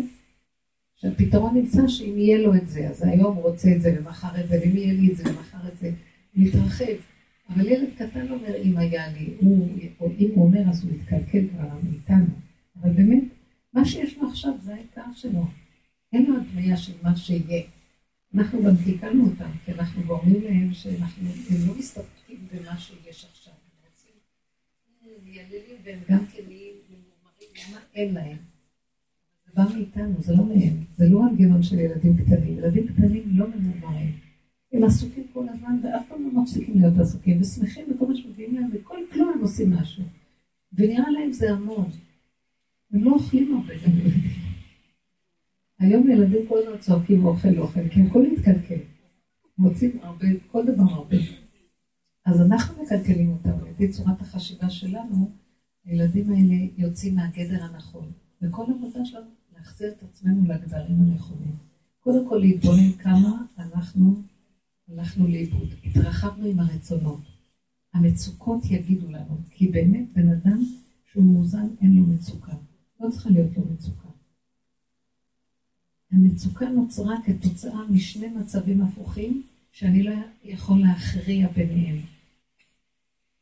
שהפתרון 0.96 1.54
נמצא 1.54 1.88
שאם 1.88 2.18
יהיה 2.18 2.38
לו 2.38 2.54
את 2.54 2.68
זה, 2.68 2.88
אז 2.88 3.02
היום 3.02 3.36
הוא 3.36 3.42
רוצה 3.42 3.68
את 3.76 3.82
זה 3.82 3.96
ומחר 3.98 4.40
את 4.40 4.48
זה, 4.48 4.60
ואם 4.60 4.76
יהיה 4.76 4.92
לי 4.92 5.12
את 5.12 5.16
זה 5.16 5.24
ומחר 5.30 5.68
את 5.68 5.78
זה, 5.78 5.90
מתרחב. 6.34 6.94
אבל 7.48 7.66
ילד 7.66 7.88
קטן 7.98 8.30
אומר, 8.30 8.56
אם 8.62 8.76
היה 8.76 9.08
לי, 9.08 9.34
הוא, 9.40 9.68
או 10.00 10.10
אם 10.18 10.28
הוא 10.34 10.44
אומר, 10.46 10.60
אז 10.70 10.84
הוא 10.84 10.92
מתקלקל 10.92 11.48
כבר 11.48 11.68
מאיתנו. 11.82 12.26
אבל 12.80 12.90
באמת, 12.90 13.24
מה 13.72 13.84
שיש 13.84 14.18
לו 14.18 14.28
עכשיו 14.28 14.52
זה 14.62 14.74
העיקר 14.74 15.14
שלו. 15.14 15.46
אין 16.12 16.26
לו 16.26 16.36
הדמיה 16.36 16.76
של 16.76 16.92
מה 17.02 17.16
שיהיה. 17.16 17.62
אנחנו 18.34 18.62
גם 18.62 18.76
קלקלנו 18.84 19.24
אותם, 19.24 19.50
כי 19.64 19.72
אנחנו 19.72 20.02
גורמים 20.02 20.42
להם 20.44 20.74
שאנחנו, 20.74 21.28
הם 21.50 21.68
לא 21.68 21.74
מסתפקים 21.78 22.36
במה 22.52 22.78
שיש 22.78 23.26
עכשיו. 23.32 23.52
הם 23.52 23.88
רוצים, 23.88 25.24
מייללים 25.24 25.76
והם 25.84 25.98
גם 26.08 26.26
כן 26.26 26.42
נהיים 26.48 26.74
ממורמרים, 26.90 27.72
מה 27.72 27.78
אין 27.94 28.14
להם. 28.14 28.53
בא 29.54 29.64
מאיתנו, 29.74 30.22
זה 30.22 30.32
לא 30.32 30.44
מהם. 30.44 30.84
זה 30.96 31.08
לא 31.08 31.22
מנגנון 31.22 31.62
של 31.62 31.78
ילדים 31.78 32.16
קטנים. 32.16 32.58
ילדים 32.58 32.86
קטנים 32.86 33.22
לא 33.26 33.46
ממורמרים. 33.48 34.12
הם 34.72 34.84
עסוקים 34.84 35.24
כל 35.32 35.48
הזמן 35.48 35.78
ואף 35.82 36.08
פעם 36.08 36.22
לא 36.22 36.42
מפסיקים 36.42 36.80
להיות 36.80 36.98
עסוקים 36.98 37.40
ושמחים 37.40 37.84
בכל 37.94 38.06
מה 38.06 38.16
שמביאים 38.16 38.54
להם 38.54 38.70
וכל 38.72 38.96
כלום 39.12 39.32
הם 39.34 39.40
עושים 39.40 39.70
משהו. 39.70 40.04
ונראה 40.72 41.10
להם 41.10 41.32
זה 41.32 41.52
המון. 41.52 41.90
הם 42.92 43.04
לא 43.04 43.10
אוכלים 43.10 43.54
הרבה 43.54 43.74
גם 43.74 43.98
ילדים. 43.98 44.30
היום 45.78 46.10
ילדים 46.10 46.46
כל 46.48 46.58
הזמן 46.58 46.78
צועקים 46.78 47.24
אוכל 47.24 47.58
אוכל, 47.58 47.88
כי 47.88 48.00
הם 48.00 48.06
הכל 48.06 48.26
מתקלקל. 48.32 48.80
מוצאים 49.58 49.98
הרבה, 50.02 50.26
כל 50.50 50.66
דבר 50.66 50.82
הרבה. 50.82 51.16
אז 52.24 52.40
אנחנו 52.40 52.82
מקלקלים 52.82 53.30
אותם, 53.30 53.66
לפי 53.70 53.88
צורת 53.88 54.20
החשיבה 54.20 54.70
שלנו, 54.70 55.30
הילדים 55.84 56.30
האלה 56.32 56.54
יוצאים 56.76 57.14
מהגדר 57.14 57.64
הנכון. 57.64 58.12
וכל 58.42 58.62
עבודה 58.62 59.04
שלנו 59.04 59.26
להחזיר 59.56 59.92
את 59.92 60.02
עצמנו 60.02 60.48
לגדרים 60.48 61.00
הנכונים. 61.00 61.56
קודם 62.00 62.28
כל 62.28 62.36
להתבונן 62.36 62.92
כמה 62.92 63.42
אנחנו 63.58 64.22
הלכנו 64.88 65.26
לאיבוד, 65.26 65.68
התרחבנו 65.84 66.46
עם 66.46 66.60
הרצונות. 66.60 67.20
המצוקות 67.94 68.64
יגידו 68.64 69.10
לנו, 69.10 69.38
כי 69.50 69.68
באמת 69.68 70.12
בן 70.12 70.28
אדם 70.28 70.64
שהוא 71.12 71.24
מאוזן 71.24 71.66
אין 71.80 71.96
לו 71.96 72.02
מצוקה. 72.06 72.52
לא 73.00 73.10
צריכה 73.10 73.30
להיות 73.30 73.56
לו 73.56 73.64
מצוקה. 73.72 74.08
המצוקה 76.12 76.68
נוצרה 76.68 77.16
כתוצאה 77.26 77.80
משני 77.90 78.28
מצבים 78.28 78.82
הפוכים 78.82 79.42
שאני 79.72 80.02
לא 80.02 80.12
יכול 80.44 80.80
להכריע 80.80 81.48
ביניהם. 81.48 81.96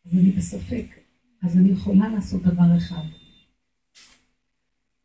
אז 0.07 0.15
אני 0.15 0.31
בספק, 0.31 0.87
אז 1.43 1.57
אני 1.57 1.69
יכולה 1.69 2.09
לעשות 2.09 2.43
דבר 2.43 2.77
אחד. 2.77 3.05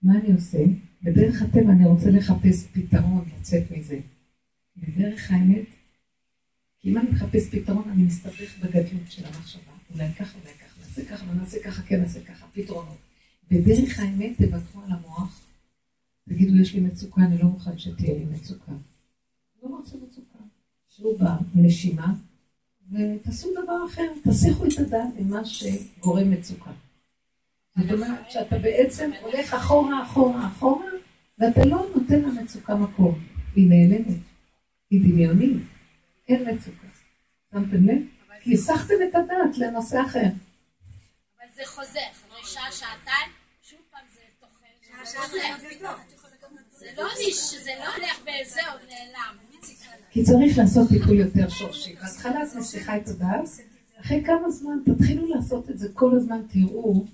מה 0.01 0.19
אני 0.19 0.33
עושה? 0.33 0.65
בדרך 1.03 1.41
הטבע 1.41 1.71
אני 1.71 1.85
רוצה 1.85 2.09
לחפש 2.09 2.67
פתרון 2.73 3.25
לצאת 3.39 3.71
מזה. 3.71 3.99
בדרך 4.77 5.31
האמת, 5.31 5.65
כי 6.79 6.91
אם 6.91 6.97
אני 6.97 7.09
מחפש 7.09 7.49
פתרון, 7.49 7.89
אני 7.89 8.03
מסתבך 8.03 8.59
בגדלות 8.59 9.11
של 9.11 9.25
המחשבה. 9.25 9.71
אולי 9.93 10.13
ככה, 10.13 10.37
אולי 10.39 10.53
ככה, 10.53 10.81
נעשה 10.81 11.05
ככה, 11.05 11.31
ונעשה 11.31 11.57
ככה, 11.63 11.81
כן 11.81 12.01
נעשה 12.01 12.21
ככה, 12.21 12.45
פתרונות. 12.53 12.97
בדרך 13.51 13.99
האמת 13.99 14.37
תוותרו 14.37 14.81
על 14.81 14.91
המוח, 14.91 15.41
תגידו, 16.29 16.55
יש 16.61 16.73
לי 16.73 16.79
מצוקה, 16.79 17.21
אני 17.21 17.37
לא 17.37 17.45
מוכן 17.45 17.77
שתהיה 17.77 18.13
לי 18.13 18.25
מצוקה. 18.25 18.71
לא 19.63 19.69
רוצה 19.69 19.95
מצוקה. 20.07 20.39
שבו 20.89 21.17
בנשימה, 21.55 22.15
ותעשו 22.91 23.51
דבר 23.51 23.85
אחר, 23.89 24.11
תסיכו 24.23 24.65
את 24.65 24.79
הדעת 24.79 25.09
ממה 25.19 25.45
שגורם 25.45 26.31
מצוקה. 26.31 26.71
זאת 27.77 27.91
אומרת 27.91 28.31
שאתה 28.31 28.57
בעצם 28.57 29.11
הולך 29.21 29.53
אחורה, 29.53 30.03
אחורה, 30.03 30.47
אחורה, 30.47 30.85
ואתה 31.39 31.65
לא 31.65 31.85
נותן 31.95 32.21
למצוקה 32.21 32.75
מקום. 32.75 33.19
היא 33.55 33.69
נעלמת, 33.69 34.17
היא 34.89 35.01
דמיונית, 35.01 35.57
אין 36.27 36.49
מצוקה. 36.49 36.87
שמתם 37.53 37.87
לב? 37.87 38.01
כי 38.41 38.53
הסחתם 38.53 38.93
את 39.09 39.15
הדעת 39.15 39.57
לנושא 39.57 40.01
אחר. 40.01 40.19
אבל 40.19 41.47
זה 41.55 41.61
חוזר, 41.65 41.99
אחרי 42.11 42.45
שעה, 42.45 42.71
שעתיים, 42.71 43.31
שוב 43.61 43.79
פעם 43.91 44.01
זה 44.13 44.21
זה 45.05 45.17
חוזר. 45.17 45.37
זה 46.71 46.85
לא 46.97 47.03
זה 47.63 47.71
לא 47.79 47.95
הולך 47.95 48.21
וזהו, 48.21 48.73
נעלם. 48.89 49.37
כי 50.11 50.23
צריך 50.23 50.57
לעשות 50.57 50.89
טיפול 50.89 51.19
יותר 51.19 51.49
שורשי. 51.49 51.95
בהתחלה 51.95 52.43
את 52.43 52.55
מסיכה 52.55 52.97
את 52.97 53.07
הדעת, 53.07 53.49
אחרי 54.01 54.23
כמה 54.25 54.49
זמן 54.49 54.77
תתחילו 54.85 55.35
לעשות 55.35 55.69
את 55.69 55.79
זה 55.79 55.89
כל 55.93 56.15
הזמן, 56.15 56.41
תראו, 56.53 57.05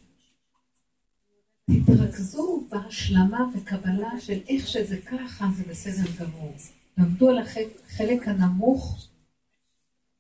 תתרכזו 1.72 2.68
בהשלמה 2.70 3.46
וקבלה 3.56 4.20
של 4.20 4.40
איך 4.50 4.68
שזה 4.68 5.02
ככה, 5.02 5.48
זה 5.58 5.64
בסדר 5.70 6.12
גמור. 6.20 6.54
תעבדו 6.96 7.30
על 7.30 7.38
החלק 7.38 8.28
הנמוך 8.28 9.08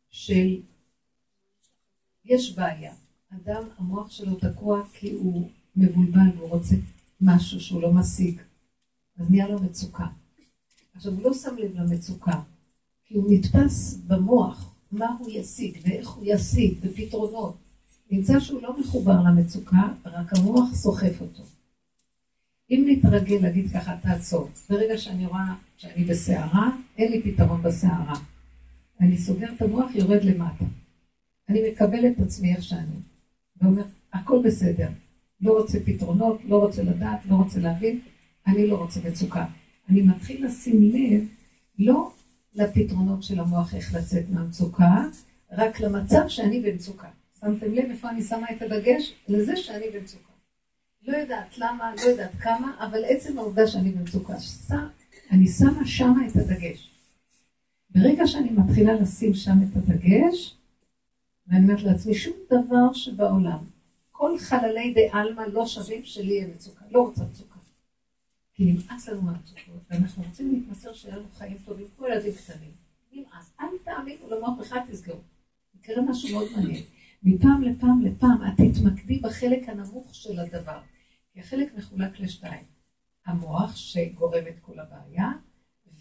של 0.09 0.61
יש 2.25 2.55
בעיה. 2.55 2.93
אדם, 3.29 3.63
המוח 3.77 4.11
שלו 4.11 4.35
תקוע 4.35 4.83
כי 4.93 5.11
הוא 5.11 5.49
מבולבל 5.75 6.37
והוא 6.37 6.49
רוצה 6.49 6.75
משהו 7.21 7.59
שהוא 7.59 7.81
לא 7.81 7.93
משיג. 7.93 8.41
אז 9.17 9.29
נהיה 9.29 9.47
לו 9.47 9.59
מצוקה. 9.59 10.07
עכשיו, 10.95 11.13
הוא 11.13 11.23
לא 11.23 11.33
שם 11.33 11.55
לב 11.57 11.75
למצוקה, 11.75 12.41
כי 13.05 13.15
הוא 13.15 13.33
נתפס 13.33 13.93
במוח 14.07 14.73
מה 14.91 15.15
הוא 15.19 15.29
ישיג 15.31 15.77
ואיך 15.83 16.09
הוא 16.09 16.23
ישיג 16.27 16.79
בפתרונות. 16.79 17.62
נמצא 18.13 18.39
שהוא 18.39 18.61
לא 18.61 18.79
מחובר 18.79 19.21
למצוקה, 19.21 19.87
רק 20.05 20.37
המוח 20.37 20.73
סוחף 20.73 21.21
אותו. 21.21 21.43
אם 22.71 22.85
נתרגל 22.87 23.37
להגיד 23.41 23.71
ככה, 23.73 23.95
תעצור. 24.01 24.49
ברגע 24.69 24.97
שאני 24.97 25.25
רואה 25.25 25.53
שאני 25.77 26.03
בסערה, 26.03 26.69
אין 26.97 27.11
לי 27.11 27.21
פתרון 27.21 27.61
בסערה. 27.61 28.13
אני 29.01 29.17
סוגר 29.17 29.47
את 29.55 29.61
המוח, 29.61 29.95
יורד 29.95 30.23
למטה. 30.23 30.65
אני 31.49 31.71
מקבל 31.71 32.07
את 32.07 32.19
עצמי 32.19 32.55
איך 32.55 32.63
שאני. 32.63 32.99
ואומר, 33.61 33.83
הכל 34.13 34.41
בסדר. 34.45 34.87
לא 35.41 35.57
רוצה 35.59 35.79
פתרונות, 35.85 36.41
לא 36.45 36.57
רוצה 36.57 36.83
לדעת, 36.83 37.19
לא 37.29 37.35
רוצה 37.35 37.59
להבין, 37.59 37.99
אני 38.47 38.67
לא 38.67 38.75
רוצה 38.75 38.99
מצוקה. 39.09 39.45
אני 39.89 40.01
מתחיל 40.01 40.45
לשים 40.45 40.81
לב, 40.81 41.21
לא 41.79 42.11
לפתרונות 42.55 43.23
של 43.23 43.39
המוח 43.39 43.75
איך 43.75 43.93
לצאת 43.93 44.29
מהמצוקה, 44.29 45.05
רק 45.51 45.79
למצב 45.79 46.23
שאני 46.27 46.61
במצוקה. 46.61 47.07
שמתם 47.43 47.73
לב 47.73 47.89
איפה 47.89 48.09
אני 48.09 48.23
שמה 48.23 48.47
את 48.51 48.61
הדגש? 48.61 49.13
לזה 49.27 49.55
שאני 49.55 49.85
במצוקה. 49.93 50.33
לא 51.01 51.17
יודעת 51.17 51.57
למה, 51.57 51.95
לא 51.95 52.01
יודעת 52.01 52.31
כמה, 52.39 52.75
אבל 52.79 53.05
עצם 53.05 53.37
העובדה 53.37 53.67
שאני 53.67 53.91
במצוקה, 53.91 54.33
אני 55.31 55.47
שמה 55.47 55.85
שמה 55.85 56.27
את 56.27 56.35
הדגש. 56.35 56.91
ברגע 57.89 58.27
שאני 58.27 58.49
מתחילה 58.49 58.93
לשים 58.93 59.33
שם 59.33 59.57
את 59.63 59.77
הדגש, 59.77 60.57
ואני 61.47 61.63
אומרת 61.63 61.83
לעצמי, 61.83 62.15
שום 62.15 62.33
דבר 62.49 62.93
שבעולם, 62.93 63.59
כל 64.11 64.37
חללי 64.39 64.93
דה 64.93 65.19
עלמא 65.19 65.41
לא 65.41 65.67
שווים 65.67 66.03
שלי 66.03 66.33
יהיה 66.33 66.47
מצוקה, 66.47 66.85
לא 66.91 67.01
רוצה 67.01 67.23
מצוקה. 67.23 67.59
כי 68.53 68.71
נמאס 68.71 69.09
לנו 69.09 69.21
מהמצוקות, 69.21 69.81
ואנחנו 69.89 70.23
רוצים 70.23 70.53
להתמסר 70.53 70.93
שיהיה 70.93 71.15
לנו 71.15 71.25
חיים 71.37 71.57
טובים, 71.65 71.87
כמו 71.97 72.07
ילדים 72.07 72.33
קטנים. 72.33 72.71
נמאס, 73.13 73.51
אל 73.59 73.65
תאמינו 73.83 74.29
למוח 74.29 74.59
בכלל 74.59 74.79
תסגרו. 74.91 75.19
יקרה 75.75 76.01
משהו 76.01 76.29
מאוד 76.29 76.47
מעניין. 76.55 76.83
מפעם 77.23 77.61
לפעם 77.61 78.01
לפעם 78.01 78.47
את 78.47 78.53
תתמקדי 78.57 79.19
בחלק 79.19 79.69
הנמוך 79.69 80.15
של 80.15 80.39
הדבר. 80.39 80.79
כי 81.33 81.39
החלק 81.39 81.73
מחולק 81.77 82.19
לשתיים. 82.19 82.63
המוח 83.25 83.75
שגורם 83.75 84.43
את 84.49 84.59
כל 84.61 84.79
הבעיה, 84.79 85.31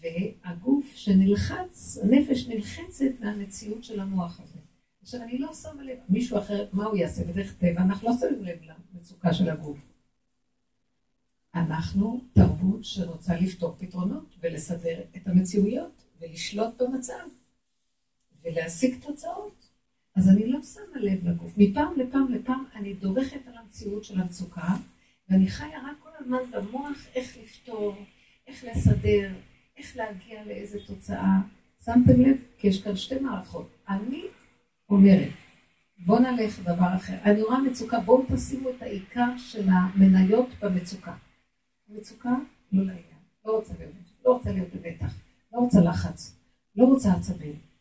והגוף 0.01 0.95
שנלחץ, 0.95 1.97
הנפש 2.03 2.47
נלחצת 2.47 3.19
מהמציאות 3.19 3.83
של 3.83 3.99
המוח 3.99 4.39
הזה. 4.39 4.59
עכשיו, 5.01 5.21
אני 5.21 5.37
לא 5.37 5.53
שמה 5.53 5.83
לב, 5.83 5.97
מישהו 6.09 6.37
אחר, 6.37 6.65
מה 6.73 6.85
הוא 6.85 6.97
יעשה 6.97 7.23
בדרך 7.23 7.53
טבע? 7.57 7.81
אנחנו 7.81 8.09
לא 8.09 8.15
שמים 8.19 8.43
לב 8.43 8.57
למצוקה 8.93 9.33
של 9.33 9.49
הגוף. 9.49 9.77
אנחנו 11.55 12.21
תרבות 12.33 12.83
שרוצה 12.83 13.35
לפתור 13.35 13.75
פתרונות 13.79 14.35
ולסדר 14.41 15.01
את 15.15 15.27
המציאויות 15.27 16.03
ולשלוט 16.21 16.81
במצב 16.81 17.23
ולהשיג 18.43 18.95
תוצאות. 19.01 19.62
אז 20.15 20.29
אני 20.29 20.47
לא 20.47 20.59
שמה 20.61 21.01
לב 21.01 21.27
לגוף. 21.27 21.53
מפעם 21.57 21.93
לפעם 21.97 22.31
לפעם 22.31 22.63
אני 22.75 22.93
דורכת 22.93 23.47
על 23.47 23.53
המציאות 23.57 24.03
של 24.03 24.21
המצוקה, 24.21 24.75
ואני 25.29 25.47
חיה 25.47 25.79
רק 25.79 25.95
כל 25.99 26.09
הזמן 26.19 26.37
במוח 26.51 26.97
איך 27.15 27.37
לפתור, 27.43 27.95
איך 28.47 28.63
לסדר, 28.63 29.31
איך 29.77 29.97
להגיע 29.97 30.45
לאיזה 30.45 30.79
תוצאה. 30.87 31.37
שמתם 31.85 32.21
לב? 32.21 32.37
כי 32.57 32.67
יש 32.67 32.83
כאן 32.83 32.95
שתי 32.95 33.19
מערכות. 33.19 33.69
אני 33.89 34.23
אומרת, 34.89 35.29
בואו 36.05 36.19
נלך 36.19 36.59
לדבר 36.59 36.95
אחר. 36.95 37.15
אני 37.25 37.41
רואה 37.41 37.61
מצוקה, 37.61 37.99
בואו 37.99 38.25
תשימו 38.35 38.69
את 38.69 38.81
העיקר 38.81 39.37
של 39.37 39.69
המניות 39.69 40.47
במצוקה. 40.61 41.13
מצוקה, 41.89 42.35
לא 42.71 42.83
לעניין. 42.83 43.03
לא 43.45 43.51
רוצה 43.51 43.73
לא 44.25 44.31
רוצה 44.31 44.51
להיות 44.51 44.67
במתח, 44.75 45.13
לא 45.53 45.59
רוצה 45.59 45.81
לחץ, 45.81 46.35
לא 46.75 46.85
רוצה 46.85 47.13
עצבים. 47.13 47.72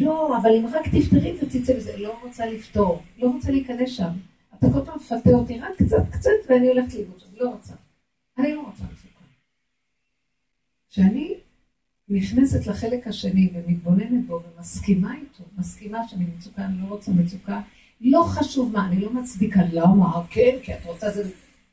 לא, 0.00 0.38
אבל 0.38 0.50
אם 0.58 0.66
רק 0.66 0.88
תפתרי 0.88 1.36
ותצא 1.42 1.76
מזה, 1.76 1.96
לא 1.96 2.18
רוצה 2.22 2.46
לפתור, 2.46 3.02
לא 3.18 3.30
רוצה 3.30 3.50
להיכנס 3.50 3.90
שם. 3.90 4.12
אתה 4.58 4.66
כל 4.72 4.84
פעם 4.84 4.96
מפתה 4.96 5.30
אותי 5.30 5.58
רק 5.58 5.72
קצת, 5.78 6.02
קצת, 6.10 6.30
ואני 6.48 6.68
הולכת 6.68 6.94
לאיבוד 6.94 7.20
שם, 7.20 7.26
לא 7.36 7.50
רוצה. 7.50 7.72
אני 8.38 8.54
לא 8.54 8.60
רוצה 8.60 8.84
מצוקה. 8.84 9.24
כשאני 10.90 11.34
נכנסת 12.08 12.66
לחלק 12.66 13.06
השני 13.06 13.50
ומתבוננת 13.54 14.26
בו 14.26 14.40
ומסכימה 14.56 15.14
איתו, 15.14 15.44
מסכימה 15.58 16.08
שאני 16.08 16.24
מצוקה, 16.36 16.64
אני 16.64 16.82
לא 16.82 16.86
רוצה 16.86 17.12
מצוקה, 17.12 17.60
לא 18.00 18.24
חשוב 18.28 18.72
מה, 18.72 18.86
אני 18.86 19.00
לא 19.00 19.12
מצדיקה, 19.12 19.60
למה? 19.72 20.22
כן, 20.30 20.56
כי 20.62 20.74
את 20.74 20.84
רוצה 20.84 21.10
זה... 21.10 21.30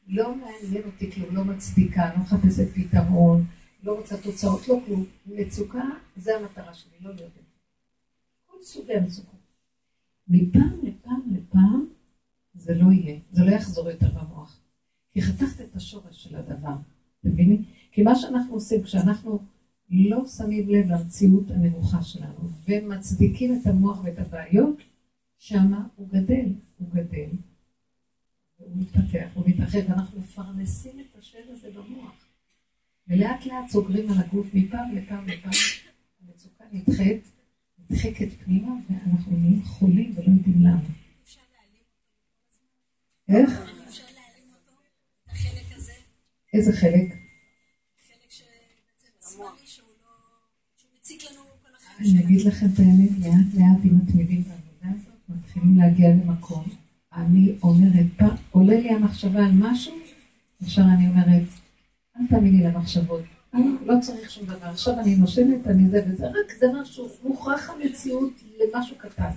לא 0.10 0.36
מעניין 0.36 0.84
אותי 0.86 1.12
כלום, 1.12 1.36
לא 1.36 1.44
מצדיקה, 1.46 2.10
לא 2.16 2.24
מחפשת 2.24 2.68
פתרון, 2.74 3.46
לא 3.84 3.94
רוצה 3.98 4.18
תוצאות, 4.18 4.68
לא 4.68 4.80
כלום. 4.86 5.06
מצוקה, 5.28 5.84
זה 6.18 6.38
המטרה 6.38 6.74
שלי, 6.74 6.92
לא 7.02 7.14
להיות 7.16 7.32
את 7.40 7.49
סוגי 8.64 8.94
המצוקות. 8.94 9.40
מפעם 10.28 10.80
לפעם 10.84 11.22
לפעם 11.32 11.86
זה 12.54 12.76
לא 12.76 12.92
יהיה, 12.92 13.20
זה 13.32 13.44
לא 13.44 13.52
יחזור 13.52 13.90
יותר 13.90 14.08
במוח. 14.10 14.60
כי 15.12 15.22
חתכת 15.22 15.62
את 15.62 15.76
השורש 15.76 16.24
של 16.24 16.36
הדבר, 16.36 16.76
מבינים? 17.24 17.64
כי 17.92 18.04
מה 18.04 18.16
שאנחנו 18.16 18.54
עושים 18.54 18.84
כשאנחנו 18.84 19.40
לא 19.90 20.28
שמים 20.28 20.70
לב 20.70 20.92
למציאות 20.92 21.52
הנמוכה 21.52 22.04
שלנו 22.04 22.50
ומצדיקים 22.66 23.60
את 23.62 23.68
המוח 23.68 24.04
ואת 24.04 24.20
הבעיות, 24.20 24.78
שמה 25.38 25.88
הוא 25.96 26.08
גדל, 26.10 26.54
הוא 26.78 26.90
גדל, 26.94 27.30
הוא 28.58 28.68
מתפתח, 28.76 29.28
הוא 29.34 29.44
מתרחב, 29.48 29.80
ואנחנו 29.90 30.20
מפרנסים 30.20 31.00
את 31.00 31.20
השד 31.20 31.50
הזה 31.50 31.70
במוח. 31.72 32.26
ולאט 33.08 33.46
לאט 33.46 33.70
סוגרים 33.70 34.12
על 34.12 34.18
הגוף 34.18 34.48
מפעם 34.54 34.96
לפעם 34.96 35.28
לפעם, 35.28 35.52
המצוקה 36.22 36.64
נדחית, 36.72 37.32
נדחקת 37.90 38.28
פנימה, 38.46 38.72
ואנחנו 38.90 39.38
נהיים 39.38 39.64
חולים 39.64 40.14
ולא 40.16 40.26
יודעים 40.26 40.62
למה. 40.62 40.80
איך? 43.30 43.62
איזה 46.54 46.74
חלק? 46.74 47.16
אני 52.00 52.24
אגיד 52.24 52.46
לכם 52.46 52.66
את 52.74 52.80
האמת, 52.80 53.10
לאט 53.20 53.54
לאט 53.54 53.84
עם 53.84 53.98
התמידים 54.04 54.44
בעבודה 54.44 55.00
הזאת, 55.00 55.30
מתחילים 55.30 55.78
להגיע 55.78 56.10
למקום. 56.10 56.64
אני 57.14 57.56
אומרת, 57.64 58.32
עולה 58.52 58.80
לי 58.80 58.90
המחשבה 58.90 59.46
על 59.46 59.52
משהו, 59.52 59.94
עכשיו 60.64 60.84
אני 60.84 61.08
אומרת, 61.08 61.44
אל 62.18 62.28
תאמיני 62.30 62.64
למחשבות, 62.64 63.24
לא 63.86 63.94
צריך 64.02 64.32
שום 64.32 64.46
דבר, 64.46 64.68
עכשיו 64.68 65.00
אני 65.00 65.16
נושמת, 65.16 65.68
אני 65.68 65.90
זה 65.90 66.02
וזה, 66.08 66.28
רק 66.28 66.54
זה 66.60 66.66
משהו, 66.82 67.10
מוכרח 67.24 67.70
המציאות 67.70 68.34
למשהו 68.60 68.96
קטן. 68.98 69.30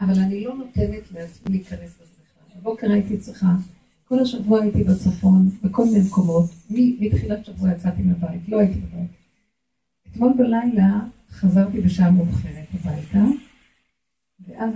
אבל 0.00 0.18
אני 0.18 0.44
לא 0.44 0.54
נותנת 0.54 1.12
לעצמי 1.12 1.56
להיכנס 1.56 1.90
בכלל. 1.94 2.60
בבוקר 2.60 2.90
הייתי 2.92 3.18
צריכה, 3.18 3.46
כל 4.04 4.18
השבוע 4.18 4.62
הייתי 4.62 4.84
בצפון, 4.84 5.48
בכל 5.62 5.84
מיני 5.84 6.00
מקומות, 6.06 6.50
מתחילת 6.70 7.44
שבוע 7.44 7.72
יצאתי 7.72 8.02
מהבית, 8.02 8.48
לא 8.48 8.58
הייתי 8.58 8.78
בבית. 8.78 9.10
אתמול 10.10 10.32
בלילה 10.36 11.00
חזרתי 11.30 11.80
בשעה 11.80 12.10
מאוחרת 12.10 12.66
הביתה, 12.74 13.24
ואז 14.40 14.72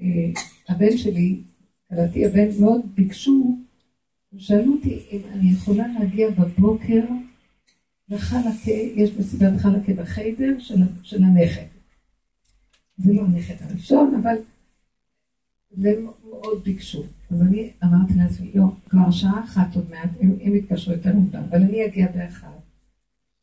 אה, 0.00 0.30
הבן 0.68 0.96
שלי 0.96 1.40
כלתי 1.88 2.26
הבן 2.26 2.48
מאוד 2.60 2.80
ביקשו, 2.94 3.58
שאלו 4.36 4.72
אותי 4.72 4.98
אם 5.12 5.20
אני 5.32 5.50
יכולה 5.50 5.86
להגיע 5.88 6.30
בבוקר 6.30 7.04
לחלקה, 8.14 8.70
יש 8.70 9.10
מסיבת 9.18 9.60
חלקה 9.60 9.92
בחיידר 9.92 10.58
של, 10.58 10.74
של 11.02 11.24
הנכד. 11.24 11.66
זה 12.98 13.12
לא 13.12 13.22
הנכד 13.22 13.54
הראשון, 13.60 14.14
אבל 14.22 14.34
והם 15.76 16.06
מאוד 16.30 16.64
ביקשו. 16.64 17.02
אז 17.30 17.42
אני 17.42 17.70
אמרתי 17.84 18.14
לעצמי, 18.14 18.50
לא, 18.54 18.64
כבר 18.88 19.10
שעה 19.10 19.44
אחת 19.44 19.76
עוד 19.76 19.90
מעט, 19.90 20.10
הם, 20.20 20.36
הם 20.42 20.54
יתקשרו 20.54 20.92
יותר 20.92 21.12
מוקדם, 21.12 21.42
אבל 21.50 21.62
אני 21.62 21.86
אגיע 21.86 22.12
באחד. 22.12 22.48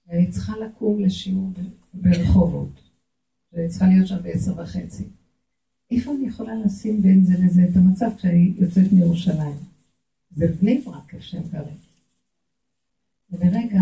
ואני 0.07 0.31
צריכה 0.31 0.53
לקום 0.57 0.99
לשיעור 0.99 1.51
ברחובות. 1.93 2.81
ואני 3.53 3.69
צריכה 3.69 3.87
להיות 3.87 4.07
שם 4.07 4.23
בעשר 4.23 4.59
וחצי. 4.59 5.03
איפה 5.91 6.11
אני 6.11 6.27
יכולה 6.27 6.55
לשים 6.65 7.01
בין 7.01 7.23
זה 7.23 7.33
לזה 7.33 7.61
את 7.71 7.75
המצב 7.75 8.09
כשאני 8.17 8.53
יוצאת 8.57 8.91
מירושלים? 8.91 9.55
זה 10.31 10.47
בני 10.61 10.81
ברק 10.85 11.13
איפה 11.13 11.25
שהם 11.25 11.43
גרים. 11.51 11.75
ולרגע 13.31 13.81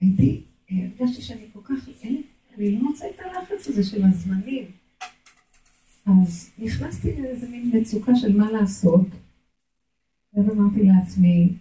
הייתי, 0.00 0.42
הרגשתי 0.70 1.22
שאני 1.22 1.46
כל 1.52 1.60
כך, 1.64 1.88
אין, 2.02 2.22
אני 2.58 2.78
לא 2.80 2.88
רוצה 2.88 3.04
את 3.14 3.20
הלחץ 3.20 3.68
הזה 3.68 3.84
של 3.84 4.04
הזמנים. 4.04 4.64
אז 6.06 6.50
נכנסתי 6.58 7.22
לאיזה 7.22 7.48
מין 7.48 7.70
מצוקה 7.74 8.16
של 8.16 8.36
מה 8.36 8.50
לעשות, 8.50 9.06
ואז 10.34 10.50
אמרתי 10.50 10.82
לעצמי, 10.82 11.54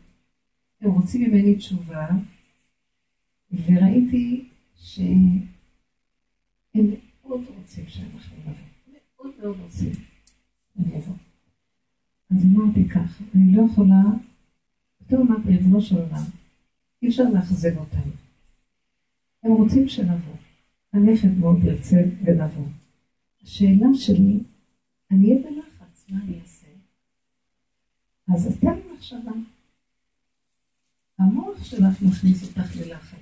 הם 0.82 0.92
רוצים 0.92 1.22
ממני 1.22 1.56
תשובה, 1.56 2.08
וראיתי 3.52 4.46
שהם 4.76 5.40
מאוד 6.74 7.46
רוצים 7.58 7.86
שאנחנו 7.88 8.36
נבוא, 8.38 8.54
מאוד 8.94 9.34
מאוד 9.42 9.58
רוצים 9.60 9.92
שאני 10.74 10.98
אבוא. 10.98 11.16
אז 12.32 12.46
אמרתי 12.46 12.90
ככה, 12.90 13.24
אני 13.36 13.56
לא 13.56 13.62
יכולה, 13.72 14.02
פתאום 14.98 15.28
אמרתי, 15.28 15.50
ריבונו 15.50 15.82
של 15.82 15.96
עולם, 15.96 16.24
אי 17.02 17.10
אפשר 17.10 17.24
לאכזב 17.24 17.78
אותם. 17.78 18.10
הם 19.44 19.52
רוצים 19.52 19.90
שנבוא. 19.90 20.36
הנכד 20.94 21.38
מאוד 21.40 21.64
ירצה 21.64 21.98
ונבוא. 22.24 22.66
השאלה 23.44 23.88
שלי, 23.94 24.40
אני 25.12 25.32
אהיה 25.32 25.42
בלחץ, 25.42 26.06
מה 26.10 26.20
אני 26.24 26.40
אעשה? 26.42 26.68
אז 28.34 28.58
תן 28.62 28.74
לי 28.74 28.82
מחשבה. 28.94 29.32
המוח 31.20 31.64
שלך 31.64 32.02
מכניס 32.02 32.44
אותך 32.44 32.76
ללחץ. 32.76 33.18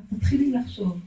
את 0.00 0.04
תתחילי 0.14 0.50
לחשוב 0.52 1.00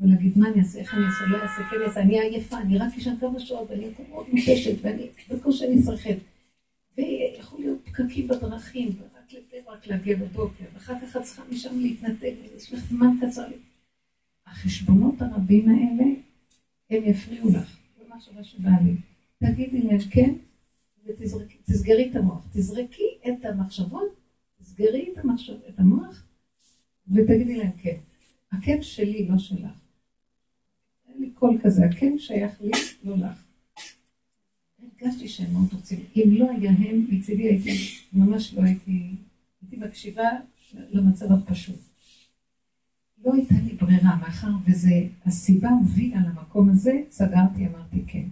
ולהגיד 0.00 0.38
מה 0.38 0.48
אני 0.48 0.60
אעשה, 0.60 0.78
איך 0.78 0.94
אני 0.94 1.06
אעשה, 1.06 1.24
לא 1.26 1.42
אעשה, 1.42 1.62
כן 1.70 1.76
אעשה, 1.86 2.00
אני 2.00 2.20
עייפה, 2.20 2.58
אני 2.60 2.78
רק 2.78 2.92
אשאר 2.98 3.12
כמה 3.20 3.40
שעות 3.40 3.70
ואני 3.70 3.90
אקום 3.90 4.06
מאוד 4.10 4.26
מותשת 4.32 4.74
ואני 4.82 5.06
בקושי 5.30 5.66
אני 5.66 5.80
אשרחב. 5.80 6.18
ויכול 6.98 7.60
להיות 7.60 7.78
פקקים 7.84 8.28
בדרכים, 8.28 8.88
רק 9.70 9.86
להגיע 9.86 10.16
בבוקר, 10.16 10.64
ואחר 10.74 10.94
כך 11.00 11.16
את 11.16 11.22
צריכה 11.22 11.42
משם 11.50 11.78
להתנתק, 11.78 12.32
יש 12.56 12.72
לך 12.72 12.84
זמן 12.90 13.16
קצר. 13.20 13.46
החשבונות 14.46 15.22
הרבים 15.22 15.68
האלה 15.68 16.04
הם 16.90 17.02
יפריעו 17.04 17.50
לך. 17.50 17.76
זו 17.98 18.04
מחשבה 18.16 18.44
שבאה 18.44 18.80
לי. 18.80 18.94
תגידי 19.38 19.82
להם 19.82 19.98
כן, 20.10 20.34
ותסגרי 21.06 22.10
את 22.10 22.16
המוח. 22.16 22.46
תזרקי 22.52 23.08
את 23.28 23.44
המחשבות, 23.44 24.08
תסגרי 24.60 25.08
את, 25.12 25.18
המחשב, 25.18 25.56
את 25.68 25.78
המוח, 25.78 26.22
ותגידי 27.08 27.56
להם 27.56 27.72
כן. 27.82 27.96
הכן 28.52 28.82
שלי, 28.82 29.28
לא 29.28 29.38
שלך. 29.38 29.70
אין 31.08 31.20
לי 31.20 31.30
קול 31.30 31.58
כזה, 31.62 31.86
הכן 31.86 32.18
שייך 32.18 32.60
לי, 32.60 32.70
לא 33.04 33.16
לך. 33.16 33.44
הרגשתי 34.82 35.28
שהם 35.28 35.52
מאוד 35.52 35.72
רוצים. 35.72 36.04
אם 36.16 36.30
לא 36.32 36.50
היה 36.50 36.70
הם, 36.70 37.06
מצידי 37.10 37.42
הייתי, 37.42 37.70
ממש 38.12 38.54
לא 38.54 38.62
הייתי 38.62 39.14
מקשיבה 39.80 40.28
למצב 40.74 41.32
הפשוט. 41.32 41.80
לא 43.24 43.34
הייתה 43.34 43.54
לי 43.64 43.74
ברירה, 43.74 44.16
מאחר 44.16 44.50
וזה, 44.66 45.06
הסיבה 45.26 45.68
הובילה 45.68 46.20
למקום 46.20 46.70
הזה, 46.70 46.92
סגרתי, 47.10 47.66
אמרתי 47.66 48.04
כן. 48.06 48.28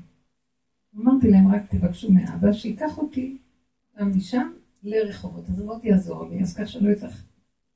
אמרתי 0.96 1.30
להם, 1.30 1.48
רק 1.48 1.62
תבקשו 1.74 2.12
מאבא 2.12 2.52
שייקח 2.52 2.98
אותי 2.98 3.38
גם 3.98 4.16
משם 4.16 4.52
לרחובות. 4.82 5.48
אז 5.48 5.56
זה 5.56 5.64
מאוד 5.64 5.84
יעזור 5.84 6.28
לי, 6.28 6.42
אז 6.42 6.54
ככה 6.54 6.66
שלא 6.66 6.90
יצטרך... 6.90 7.24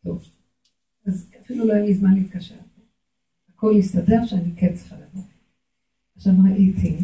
טוב. 0.04 0.24
אז 1.06 1.30
אפילו 1.40 1.66
לא 1.66 1.72
היה 1.72 1.84
לי 1.84 1.94
זמן 1.94 2.14
להתקשר. 2.14 2.54
הכל 3.48 3.78
הסתדר 3.78 4.26
שאני 4.26 4.56
כן 4.56 4.74
צריכה 4.74 4.96
לבוא. 4.96 5.22
עכשיו 6.16 6.32
ראיתי 6.44 6.96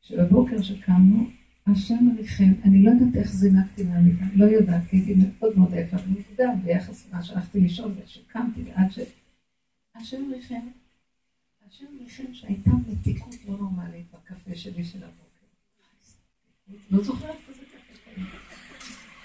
שבבוקר 0.00 0.62
שקמנו, 0.62 1.26
השם 1.66 2.10
עליכם, 2.14 2.52
אני 2.64 2.82
לא 2.82 2.90
יודעת 2.90 3.16
איך 3.16 3.32
זינקתי 3.32 3.82
מהמיטה, 3.82 4.24
לא 4.34 4.44
יודעת, 4.44 4.82
כי 4.90 4.96
הייתי 4.96 5.14
מאוד 5.14 5.58
מאוד 5.58 5.74
עייפה 5.74 5.96
ומוקדם 6.06 6.60
ביחס 6.64 7.06
למה 7.12 7.24
שהלכתי 7.24 7.60
לישון 7.60 7.94
ושקמתי 8.04 8.62
ועד 8.62 8.90
ש... 8.90 8.98
השם 9.94 10.24
עליכם, 10.32 10.60
השם 11.68 11.84
עליכם 12.00 12.34
שהייתה 12.34 12.70
מתיקות 12.88 13.34
לא 13.48 13.58
נורמלית 13.58 14.06
בקפה 14.12 14.54
שלי 14.54 14.84
של 14.84 14.98
הבוקר. 15.04 15.46
לא 16.90 17.04
זוכרת 17.04 17.36
כזה 17.48 17.60
קפה. 17.60 18.20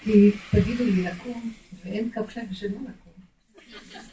כי 0.00 0.30
תגידו 0.50 0.84
לי 0.84 1.02
לקום 1.02 1.52
ואין 1.84 2.10
קפה 2.10 2.40
ושלא 2.50 2.78
לקום. 2.78 3.12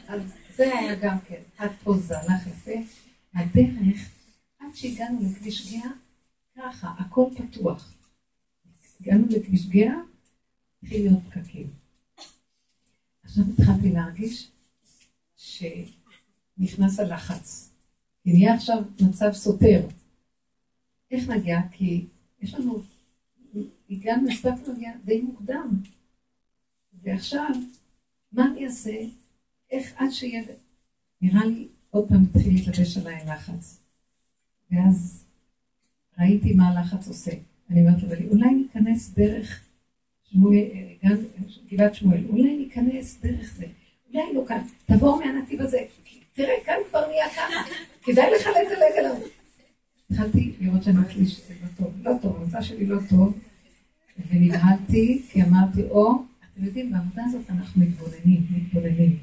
אז 0.07 0.21
זה 0.55 0.77
היה 0.77 0.95
גם 0.95 1.17
כן, 1.27 1.41
עד 1.57 1.71
פה 1.83 1.97
זה 1.97 2.19
הלך 2.19 2.47
יפה. 2.47 2.71
הדרך, 3.33 4.09
עד 4.59 4.67
שהגענו 4.73 5.19
לכביש 5.31 5.73
גאה, 5.73 5.91
ככה, 6.57 6.93
הכל 6.97 7.25
פתוח. 7.37 7.98
הגענו 8.99 9.27
גאה, 9.69 9.95
התחיל 10.83 11.01
להיות 11.01 11.19
פקקים. 11.29 11.67
עכשיו 13.23 13.43
התחלתי 13.53 13.91
להרגיש 13.91 14.51
שנכנס 15.35 16.99
הלחץ. 16.99 17.69
נהיה 18.25 18.53
עכשיו 18.53 18.83
מצב 19.01 19.31
סותר. 19.33 19.87
איך 21.11 21.29
נגיע? 21.29 21.59
כי 21.71 22.05
יש 22.41 22.53
לנו, 22.53 22.81
הגענו, 23.89 24.29
הספקנו 24.29 24.73
להגיע 24.73 24.91
די 25.05 25.21
מוקדם. 25.21 25.69
ועכשיו, 27.01 27.49
מה 28.31 28.45
אני 28.45 28.65
אעשה? 28.65 28.99
איך 29.71 29.93
עד 29.95 30.09
שיהיה... 30.11 30.43
נראה 31.21 31.45
לי, 31.45 31.67
עוד 31.89 32.09
פעם 32.09 32.23
התחיל 32.23 32.53
להתלבש 32.53 32.97
עליי 32.97 33.25
לחץ. 33.25 33.77
ואז 34.71 35.25
ראיתי 36.19 36.53
מה 36.53 36.67
הלחץ 36.69 37.07
עושה. 37.07 37.31
אני 37.69 37.81
אומרת 37.81 38.03
לו, 38.03 38.09
אולי 38.29 38.49
ניכנס 38.55 39.13
דרך 39.13 39.63
גבעת 41.71 41.95
שמואל, 41.95 42.25
אולי 42.29 42.57
ניכנס 42.57 43.19
דרך 43.21 43.53
זה, 43.55 43.65
אולי 44.09 44.33
לא 44.33 44.45
כאן, 44.47 44.61
תבוא 44.85 45.19
מהנתיב 45.19 45.61
הזה, 45.61 45.77
תראה, 46.33 46.53
כאן 46.65 46.75
כבר 46.89 47.07
נהיה 47.07 47.29
ככה, 47.29 47.71
כדאי 48.03 48.31
לך 48.35 48.47
לדלג 48.47 48.97
עליו. 48.97 49.15
התחלתי 50.11 50.53
לראות 50.59 50.83
שאני 50.83 50.97
מקליש, 50.99 51.47
זה 51.47 51.53
לא 51.61 51.67
טוב, 51.77 51.93
לא 52.01 52.11
טוב, 52.21 52.41
המצב 52.41 52.61
שלי 52.61 52.85
לא 52.85 52.97
טוב, 53.09 53.39
ונבהלתי, 54.29 55.21
כי 55.29 55.43
אמרתי, 55.43 55.81
או, 55.81 56.13
אתם 56.53 56.65
יודעים, 56.65 56.91
בעבודה 56.91 57.23
הזאת 57.25 57.49
אנחנו 57.49 57.81
מתבוננים, 57.81 58.41
מתבוננים. 58.51 59.17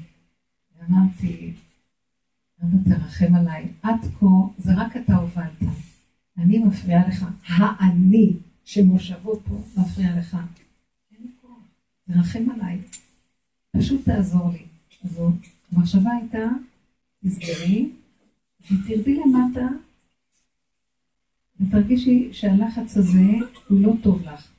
ואמרתי, 0.79 1.53
אבא 2.63 2.95
תרחם 2.95 3.35
עליי, 3.35 3.67
עד 3.83 4.01
כה 4.19 4.25
זה 4.57 4.71
רק 4.77 4.97
אתה 4.97 5.15
הובלת. 5.15 5.86
אני 6.37 6.59
מפריעה 6.59 7.07
לך, 7.07 7.25
האני 7.47 8.33
שמושבו 8.65 9.39
פה 9.45 9.63
מפריע 9.77 10.17
לך. 10.19 10.37
אין 11.11 11.19
לי 11.21 11.29
כוח, 11.41 11.57
תרחם 12.07 12.49
עליי, 12.49 12.79
פשוט 13.71 14.05
תעזור 14.05 14.51
לי. 14.51 14.63
אז 15.03 15.19
המחשבה 15.71 16.11
הייתה, 16.11 16.47
תסגרי, 17.25 17.89
ותרדי 18.61 19.15
למטה, 19.15 19.67
ותרגישי 21.59 22.29
שהלחץ 22.31 22.97
הזה 22.97 23.25
הוא 23.67 23.81
לא 23.81 23.93
טוב 24.03 24.21
לך. 24.21 24.51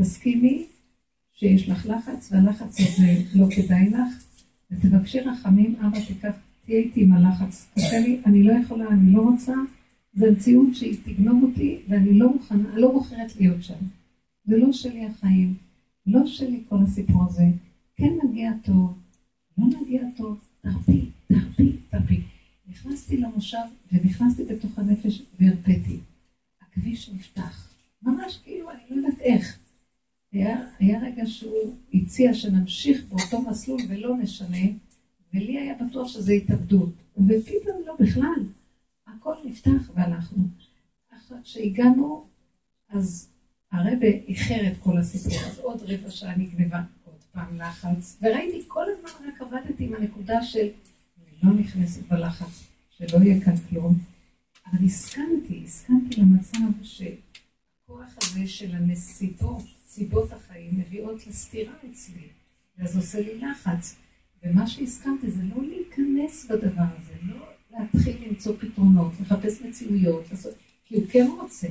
תסכימי 0.00 0.66
שיש 1.32 1.68
לך 1.68 1.86
לחץ, 1.86 2.32
והלחץ 2.32 2.80
הזה 2.80 3.22
לא 3.34 3.46
כדאי 3.50 3.90
לך, 3.90 4.24
ותבקשי 4.70 5.20
רחמים, 5.20 5.76
אבא 5.80 5.98
תיקח, 6.06 6.32
תהיה 6.64 6.78
איתי 6.78 7.02
עם 7.02 7.12
הלחץ. 7.12 7.66
תעשה 7.74 7.98
לי, 7.98 8.20
אני 8.26 8.42
לא 8.42 8.52
יכולה, 8.52 8.88
אני 8.88 9.12
לא 9.12 9.22
רוצה. 9.22 9.52
זה 10.12 10.30
מציאות 10.30 10.74
שהיא 10.74 10.96
תגנוב 11.04 11.42
אותי, 11.42 11.82
ואני 11.88 12.18
לא 12.18 12.32
מוכנה, 12.32 12.76
לא 12.76 12.92
בוחרת 12.92 13.36
להיות 13.36 13.62
שם. 13.62 13.84
זה 14.44 14.56
לא 14.56 14.72
שלי 14.72 15.06
החיים, 15.06 15.54
לא 16.06 16.26
שלי 16.26 16.60
כל 16.68 16.76
הסיפור 16.82 17.24
הזה. 17.24 17.46
כן 17.96 18.12
נגיע 18.24 18.52
טוב, 18.64 18.98
לא 19.58 19.64
נגיע 19.80 20.02
טוב, 20.16 20.38
תרפי, 20.60 21.06
תרפי, 21.26 21.76
תרפי. 21.90 22.20
נכנסתי 22.68 23.16
למושב 23.16 23.56
ונכנסתי 23.92 24.44
בתוך 24.44 24.78
הנפש 24.78 25.22
והרפאתי. 25.40 25.98
הכביש 26.62 27.10
נפתח, 27.14 27.72
ממש 28.02 28.38
כאילו, 28.44 28.70
אני 28.70 28.80
לא 28.90 28.96
יודעת 28.96 29.20
איך. 29.20 29.58
היה, 30.32 30.60
היה 30.78 31.00
רגע 31.00 31.26
שהוא 31.26 31.74
הציע 31.94 32.34
שנמשיך 32.34 33.04
באותו 33.08 33.42
מסלול 33.50 33.80
ולא 33.88 34.16
נשנה, 34.16 34.66
ולי 35.34 35.58
היה 35.58 35.74
בטוח 35.74 36.08
שזה 36.08 36.32
התאבדות. 36.32 36.92
ופתאום 37.16 37.82
לא 37.86 37.96
בכלל. 38.00 38.44
הכל 39.22 39.34
נפתח 39.44 39.90
והלכנו. 39.94 40.44
עכשיו, 41.10 41.36
כשהגענו, 41.44 42.26
אז 42.88 43.28
הרבה 43.72 44.06
איחר 44.06 44.68
את 44.72 44.78
כל 44.82 44.98
הסיפור, 44.98 45.38
אז 45.46 45.58
עוד 45.58 45.82
רבע 45.82 46.10
שעה 46.10 46.36
נגנבה, 46.36 46.82
עוד 47.04 47.22
פעם 47.32 47.60
לחץ, 47.60 48.18
וראיתי 48.22 48.64
כל 48.68 48.84
הזמן 48.96 49.28
רק 49.28 49.42
עבדתי 49.42 49.84
עם 49.84 49.94
הנקודה 49.94 50.42
של 50.42 50.68
אני 51.18 51.36
לא 51.42 51.54
נכנסת 51.54 52.02
בלחץ, 52.08 52.64
שלא 52.90 53.18
יהיה 53.24 53.44
כאן 53.44 53.56
כלום, 53.56 53.98
אבל 54.66 54.84
הסכמתי, 54.84 55.62
הסכמתי 55.64 56.20
למצב 56.20 56.58
שהכוח 56.82 58.16
הזה 58.22 58.46
של 58.46 58.74
הנסיבות, 58.74 59.64
סיבות 59.86 60.32
החיים, 60.32 60.70
מביאות 60.80 61.26
לסתירה 61.26 61.74
אצלי, 61.90 62.28
ואז 62.78 62.96
עושה 62.96 63.20
לי 63.20 63.38
לחץ. 63.38 63.96
ומה 64.42 64.66
שהסכמתי 64.66 65.30
זה 65.30 65.42
לא 65.42 65.62
להיכנס 65.62 66.46
בדבר 66.50 66.84
הזה, 66.98 67.11
להתחיל 67.72 68.28
למצוא 68.28 68.56
פתרונות, 68.60 69.12
לחפש 69.20 69.60
מציאויות, 69.62 70.30
לעשות, 70.30 70.54
כי 70.84 70.94
הוא 70.94 71.04
כן 71.10 71.26
רוצה. 71.40 71.68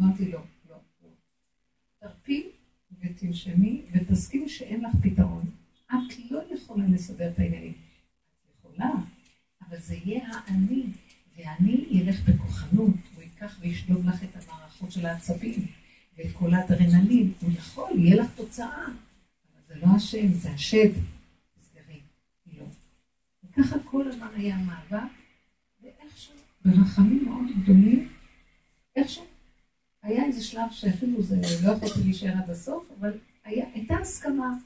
אמרתי 0.00 0.24
לו, 0.24 0.38
לא, 0.68 0.76
לא. 1.02 1.08
תרפי 2.00 2.48
ותנשמי 3.00 3.82
ותסכימי 3.92 4.48
שאין 4.48 4.84
לך 4.84 4.92
פתרון. 5.02 5.44
את 5.86 6.30
לא 6.30 6.40
יכולה 6.54 6.84
לסדר 6.88 7.30
את 7.30 7.38
העניינים. 7.38 7.72
את 7.72 8.54
יכולה, 8.58 8.90
אבל 9.68 9.80
זה 9.80 9.94
יהיה 9.94 10.28
האני, 10.32 10.82
והאני 11.36 11.86
ילך 11.90 12.28
בכוחנות, 12.28 12.94
הוא 13.14 13.22
ייקח 13.22 13.58
וישלוב 13.60 14.08
לך 14.08 14.24
את 14.24 14.36
המערכות 14.36 14.92
של 14.92 15.06
העצבים 15.06 15.66
ואת 16.16 16.32
כל 16.32 16.54
האדרנלין, 16.54 17.32
הוא 17.40 17.50
יכול, 17.52 17.90
יהיה 17.98 18.16
לך 18.16 18.30
תוצאה, 18.34 18.84
אבל 18.86 19.60
זה 19.68 19.74
לא 19.86 19.86
השם, 19.96 20.32
זה 20.32 20.50
השד. 20.50 20.90
ככה 23.56 23.76
כל 23.84 24.08
הזמן 24.08 24.28
היה 24.36 24.56
מאבק, 24.58 25.10
ברחמים 26.64 27.24
מאוד 27.24 27.46
גדולים, 27.62 28.08
איכשהו, 28.96 29.24
היה 30.02 30.24
איזה 30.24 30.44
שלב 30.44 30.70
שאפילו 30.70 31.22
זה, 31.22 31.36
לא 31.64 31.72
יכולתי 31.72 32.00
להישאר 32.04 32.32
עד 32.38 32.50
הסוף, 32.50 32.90
אבל 32.98 33.18
היה, 33.44 33.66
הייתה 33.74 33.94
הסכמה. 33.96 34.58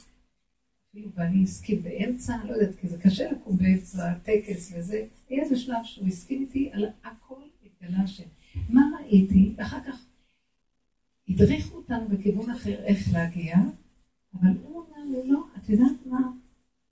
אפילו 0.91 1.09
ואני 1.15 1.43
הסכים 1.43 1.83
באמצע, 1.83 2.37
לא 2.45 2.53
יודעת, 2.53 2.75
כי 2.81 2.89
זה 2.89 2.99
קשה 2.99 3.33
לקום 3.33 3.57
באמצע 3.57 4.11
הטקס 4.11 4.73
וזה, 4.77 5.07
היה 5.29 5.43
איזה 5.43 5.57
שלב 5.57 5.85
שהוא 5.85 6.09
הסכים 6.09 6.43
איתי 6.43 6.71
על 6.73 6.87
הכל 7.05 7.43
התגלה 7.65 8.03
השם. 8.03 8.25
מה 8.69 8.83
ראיתי? 9.01 9.55
ואחר 9.57 9.81
כך 9.87 10.07
הדריכו 11.29 11.77
אותנו 11.77 12.09
בכיוון 12.09 12.51
אחר 12.51 12.85
איך 12.85 13.13
להגיע, 13.13 13.57
אבל 14.35 14.49
הוא 14.63 14.81
אומר 14.81 15.23
לי, 15.23 15.31
לא, 15.31 15.45
את 15.57 15.69
יודעת 15.69 16.07
מה? 16.07 16.31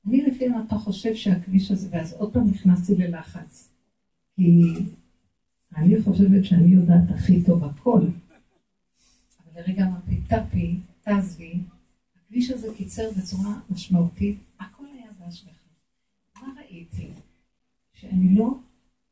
אני 0.06 0.22
לפי 0.22 0.48
מה 0.48 0.64
אתה 0.66 0.76
חושב 0.76 1.14
שהכביש 1.14 1.70
הזה, 1.70 1.88
ואז 1.90 2.12
עוד 2.12 2.32
פעם 2.32 2.50
נכנסתי 2.50 2.94
ללחץ. 2.94 3.68
כי 4.36 4.74
אני 5.76 6.02
חושבת 6.02 6.44
שאני 6.44 6.74
יודעת 6.74 7.10
הכי 7.14 7.44
טוב 7.44 7.64
הכל. 7.64 8.00
אבל 9.44 9.60
לרגע 9.60 9.86
אמרתי, 9.86 10.20
טפי, 10.28 10.76
תעזבי, 11.02 11.58
הכביש 12.16 12.50
הזה 12.50 12.68
קיצר 12.76 13.10
בצורה 13.18 13.60
משמעותית, 13.70 14.38
הכל 14.60 14.84
היה 14.94 15.10
בהשגחה. 15.18 15.52
מה 16.36 16.48
ראיתי? 16.58 17.08
שאני 17.94 18.34
לא 18.34 18.58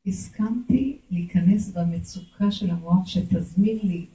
הסכמתי 0.05 0.97
להיכנס 1.11 1.69
במצוקה 1.69 2.51
של 2.51 2.69
המוח 2.69 3.07
שתזמין 3.07 3.77
לי 3.83 4.05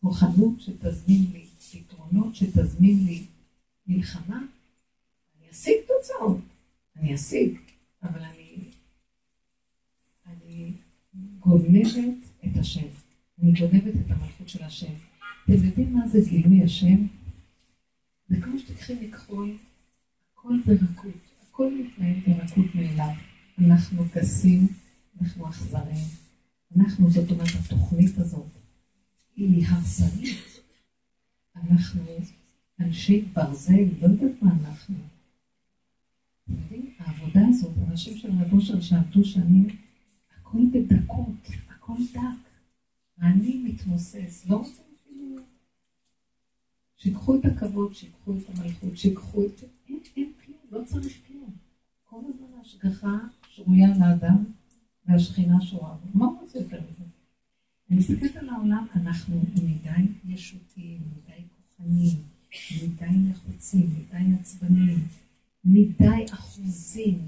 כוחנות, 0.00 0.60
שתזמין 0.60 1.22
לי 1.32 1.46
פתרונות, 1.72 2.34
שתזמין 2.34 3.04
לי 3.04 3.24
מלחמה, 3.86 4.42
אשיג 5.56 5.74
תוצאות. 5.86 6.38
אני 6.96 7.14
אשיג, 7.14 7.58
אבל 8.02 8.20
אני, 8.20 8.28
אני 8.28 8.35
גונבת 11.46 12.16
את 12.44 12.56
השם. 12.56 12.86
אני 13.42 13.52
גונבת 13.52 13.94
את 13.94 14.10
המלכות 14.10 14.48
של 14.48 14.64
השם. 14.64 14.92
אתם 15.44 15.52
יודעים 15.52 15.92
מה 15.92 16.08
זה 16.08 16.18
גילוי 16.28 16.62
השם? 16.62 17.06
זה 18.28 18.36
כמו 18.42 18.58
שתקחי 18.58 18.94
מכחול, 19.08 19.56
הכל 20.32 20.54
ברכות, 20.66 21.12
הכל 21.48 21.74
מתנהל 21.74 22.16
ברכות 22.26 22.74
מאליו. 22.74 23.12
אנחנו 23.58 24.04
גסים, 24.16 24.68
אנחנו 25.20 25.48
אכזרים. 25.48 26.04
אנחנו, 26.76 27.10
זאת 27.10 27.30
אומרת, 27.30 27.48
התוכנית 27.64 28.18
הזאת 28.18 28.46
היא 29.36 29.66
הרסנית. 29.66 30.60
אנחנו 31.56 32.02
אנשי 32.80 33.24
ברזל, 33.32 33.84
לא 34.00 34.06
יודעת 34.06 34.42
מה 34.42 34.50
אנחנו. 34.52 34.96
העבודה 36.98 37.40
הזאת, 37.48 37.72
אנשים 37.90 38.18
של 38.18 38.28
רב 38.30 38.52
אושר 38.52 38.80
שעבדו 38.80 39.24
שנים, 39.24 39.68
הכל 40.46 40.58
בדקות, 40.72 41.48
הכל 41.68 41.98
דק. 42.12 42.50
אני 43.22 43.62
מתמוסס, 43.64 44.46
לא 44.48 44.56
רוצה 44.56 44.82
אפילו... 45.02 45.42
שיקחו 46.96 47.34
את 47.34 47.44
הכבוד, 47.44 47.94
שיקחו 47.94 48.32
את 48.36 48.42
המלכות, 48.48 48.96
שיקחו 48.96 49.44
את... 49.44 49.64
אין, 49.88 49.98
אין 50.16 50.32
כלום, 50.44 50.58
לא 50.70 50.84
צריך 50.84 51.12
כלום. 51.26 51.50
כל 52.04 52.16
הזמן 52.28 52.58
ההשגחה 52.58 53.18
שרויה 53.50 53.88
לאדם 53.98 54.44
והשכינה 55.06 55.60
שורה 55.60 55.94
בו. 55.94 56.18
מה 56.18 56.26
הוא 56.26 56.40
רוצה 56.40 56.58
יותר 56.58 56.80
מזה? 56.80 57.04
אני 57.90 57.98
מסתכלת 57.98 58.36
על 58.36 58.48
העולם, 58.48 58.86
אנחנו 58.94 59.40
מדי 59.54 60.12
ישותיים, 60.24 61.00
מדי 61.00 61.42
כוחניים, 61.56 62.18
מדי 62.82 63.30
לחוצים, 63.30 63.90
מדי 63.90 64.34
עצבניים. 64.40 65.04
מדי 65.64 66.24
אחוזים, 66.32 67.18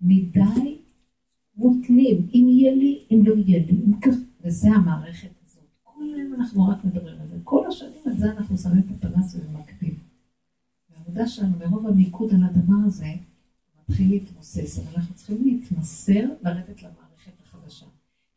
מדי 0.00 0.78
מותנים, 1.58 2.26
אם 2.34 2.46
יהיה 2.48 2.74
לי, 2.74 3.04
אם 3.10 3.22
לא 3.26 3.34
יהיה 3.34 3.66
לי, 3.66 3.72
אם 3.86 4.00
כך, 4.00 4.14
וזה 4.40 4.68
המערכת 4.68 5.30
הזאת. 5.46 5.64
כל 5.82 6.04
היום 6.16 6.34
אנחנו 6.34 6.68
רק 6.68 6.84
מדברים 6.84 7.20
על 7.20 7.28
זה. 7.28 7.36
כל 7.44 7.66
השנים 7.68 8.02
על 8.06 8.16
זה 8.16 8.30
אנחנו 8.30 8.58
שמים 8.58 8.78
את 8.78 9.04
הפנס 9.04 9.34
ובמקביל. 9.34 9.94
והעבודה 10.90 11.26
שלנו, 11.26 11.58
מרוב 11.58 11.86
המיקוד 11.86 12.34
על 12.34 12.40
הדבר 12.44 12.86
הזה, 12.86 13.06
מתחיל 13.88 14.10
להתמוסס, 14.10 14.78
אבל 14.78 14.96
אנחנו 14.96 15.14
צריכים 15.14 15.44
להתמסר, 15.44 16.24
לרדת 16.42 16.82
למערכת 16.82 17.32
החדשה. 17.44 17.86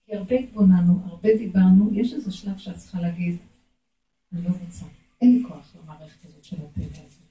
כי 0.06 0.16
הרבה 0.16 0.36
התבוננו, 0.36 1.00
הרבה 1.06 1.30
דיברנו, 1.38 1.90
יש 1.94 2.14
איזה 2.14 2.32
שלב 2.32 2.58
שאת 2.58 2.78
צריכה 2.78 3.02
להגיד, 3.02 3.36
אני 4.34 4.44
לא 4.44 4.50
רוצה, 4.50 4.86
אין 5.22 5.38
לי 5.38 5.44
כוח 5.48 5.76
למערכת 5.84 6.26
הזאת 6.26 6.44
של 6.44 6.56
הטבע 6.56 6.86
הזה. 6.86 7.22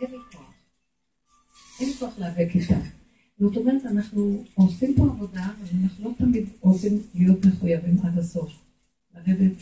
אין 0.00 0.10
לי 0.10 0.18
כוח. 0.32 0.52
אין 1.80 1.88
כוח 1.98 2.18
להיאבק 2.18 2.54
איתה. 2.54 2.97
זאת 3.38 3.56
אומרת, 3.56 3.86
אנחנו 3.86 4.44
עושים 4.54 4.94
פה 4.96 5.02
עבודה, 5.02 5.44
אבל 5.44 5.78
אנחנו 5.82 6.04
לא 6.04 6.14
תמיד 6.18 6.48
רוצים 6.60 7.02
להיות 7.14 7.44
מחויבים 7.44 7.96
עד 8.02 8.18
הסוף. 8.18 8.52
לרדת 9.14 9.56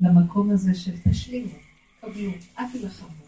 למקום 0.00 0.50
הזה 0.50 0.74
של 0.74 0.94
תשלימו, 1.10 1.54
קבלו, 2.00 2.30
אל 2.58 2.64
תילחמו. 2.72 3.24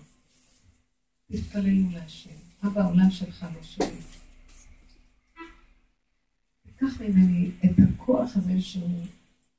תתפללו 1.33 1.91
להשם. 1.93 2.31
אבא, 2.65 2.81
העולם 2.81 3.11
שלך 3.11 3.47
לא 3.55 3.63
שלי. 3.63 4.01
תיקח 6.63 7.01
ממני 7.01 7.51
את 7.65 7.71
הכוח 7.89 8.37
הזה 8.37 8.63
שהוא 8.63 9.07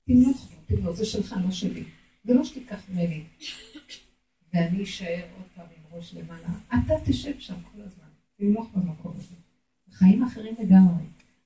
תמלוך 0.05 0.49
בו, 0.49 0.75
תמלוך, 0.75 0.95
זה 0.95 1.05
שלך, 1.05 1.35
לא 1.45 1.51
שלי. 1.51 1.83
זה 2.23 2.33
לא 2.33 2.43
שתיקח 2.43 2.81
ממני. 2.89 3.23
ואני 4.53 4.83
אשאר 4.83 5.23
עוד 5.37 5.45
פעם 5.55 5.65
עם 5.65 5.97
ראש 5.97 6.13
למעלה. 6.13 6.49
אתה 6.67 6.93
תשב 7.05 7.39
שם 7.39 7.55
כל 7.71 7.81
הזמן. 7.81 8.07
לנמוך 8.39 8.69
במקום 8.75 9.13
הזה. 9.15 9.40
חיים 10.01 10.23
אחרים 10.23 10.55
לגמרי. 10.59 11.03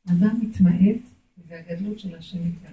אדם 0.08 0.40
מתמעט 0.42 1.02
והגדלות 1.48 2.00
של 2.00 2.16
השם 2.16 2.48
מתגלה. 2.48 2.72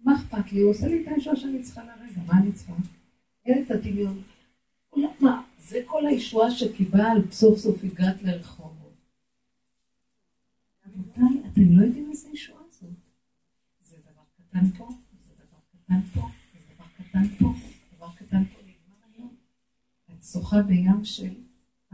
מה 0.00 0.14
אכפת 0.14 0.52
לי? 0.52 0.60
הוא 0.60 0.70
עושה 0.70 0.86
לי 0.86 1.02
את 1.02 1.08
הישועה 1.08 1.36
שאני 1.36 1.62
צריכה 1.62 1.84
לרגע, 1.84 2.20
מה 2.26 2.38
אני 2.38 2.52
צריכה? 2.52 2.72
אין 3.44 3.64
את 3.64 3.70
הדמיון. 3.70 4.22
מה, 5.20 5.42
זה 5.58 5.78
כל 5.86 6.06
הישועה 6.06 6.50
שקיבלת, 6.50 7.32
סוף 7.32 7.58
סוף 7.58 7.84
הגעת 7.84 8.22
לרחובות. 8.22 8.94
רבותיי, 10.86 11.50
אתם 11.52 11.78
לא 11.78 11.84
יודעים 11.86 12.10
איזה 12.10 12.28
ישועה 12.28 12.62
זאת. 12.70 12.90
זה 13.82 13.96
דבר 14.12 14.22
קטן 14.36 14.70
פה, 14.70 14.88
זה 15.26 15.32
דבר 15.34 15.58
קטן 15.72 16.00
פה, 16.14 16.28
זה 16.52 16.74
דבר 16.74 16.84
קטן 16.98 17.28
פה, 17.38 17.52
דבר 17.96 18.08
קטן 18.16 18.44
פה, 18.44 18.58
נגמר 18.62 18.96
היום. 19.14 19.34
את 20.10 20.24
שוחה 20.32 20.62
בים 20.62 21.04
של 21.04 21.34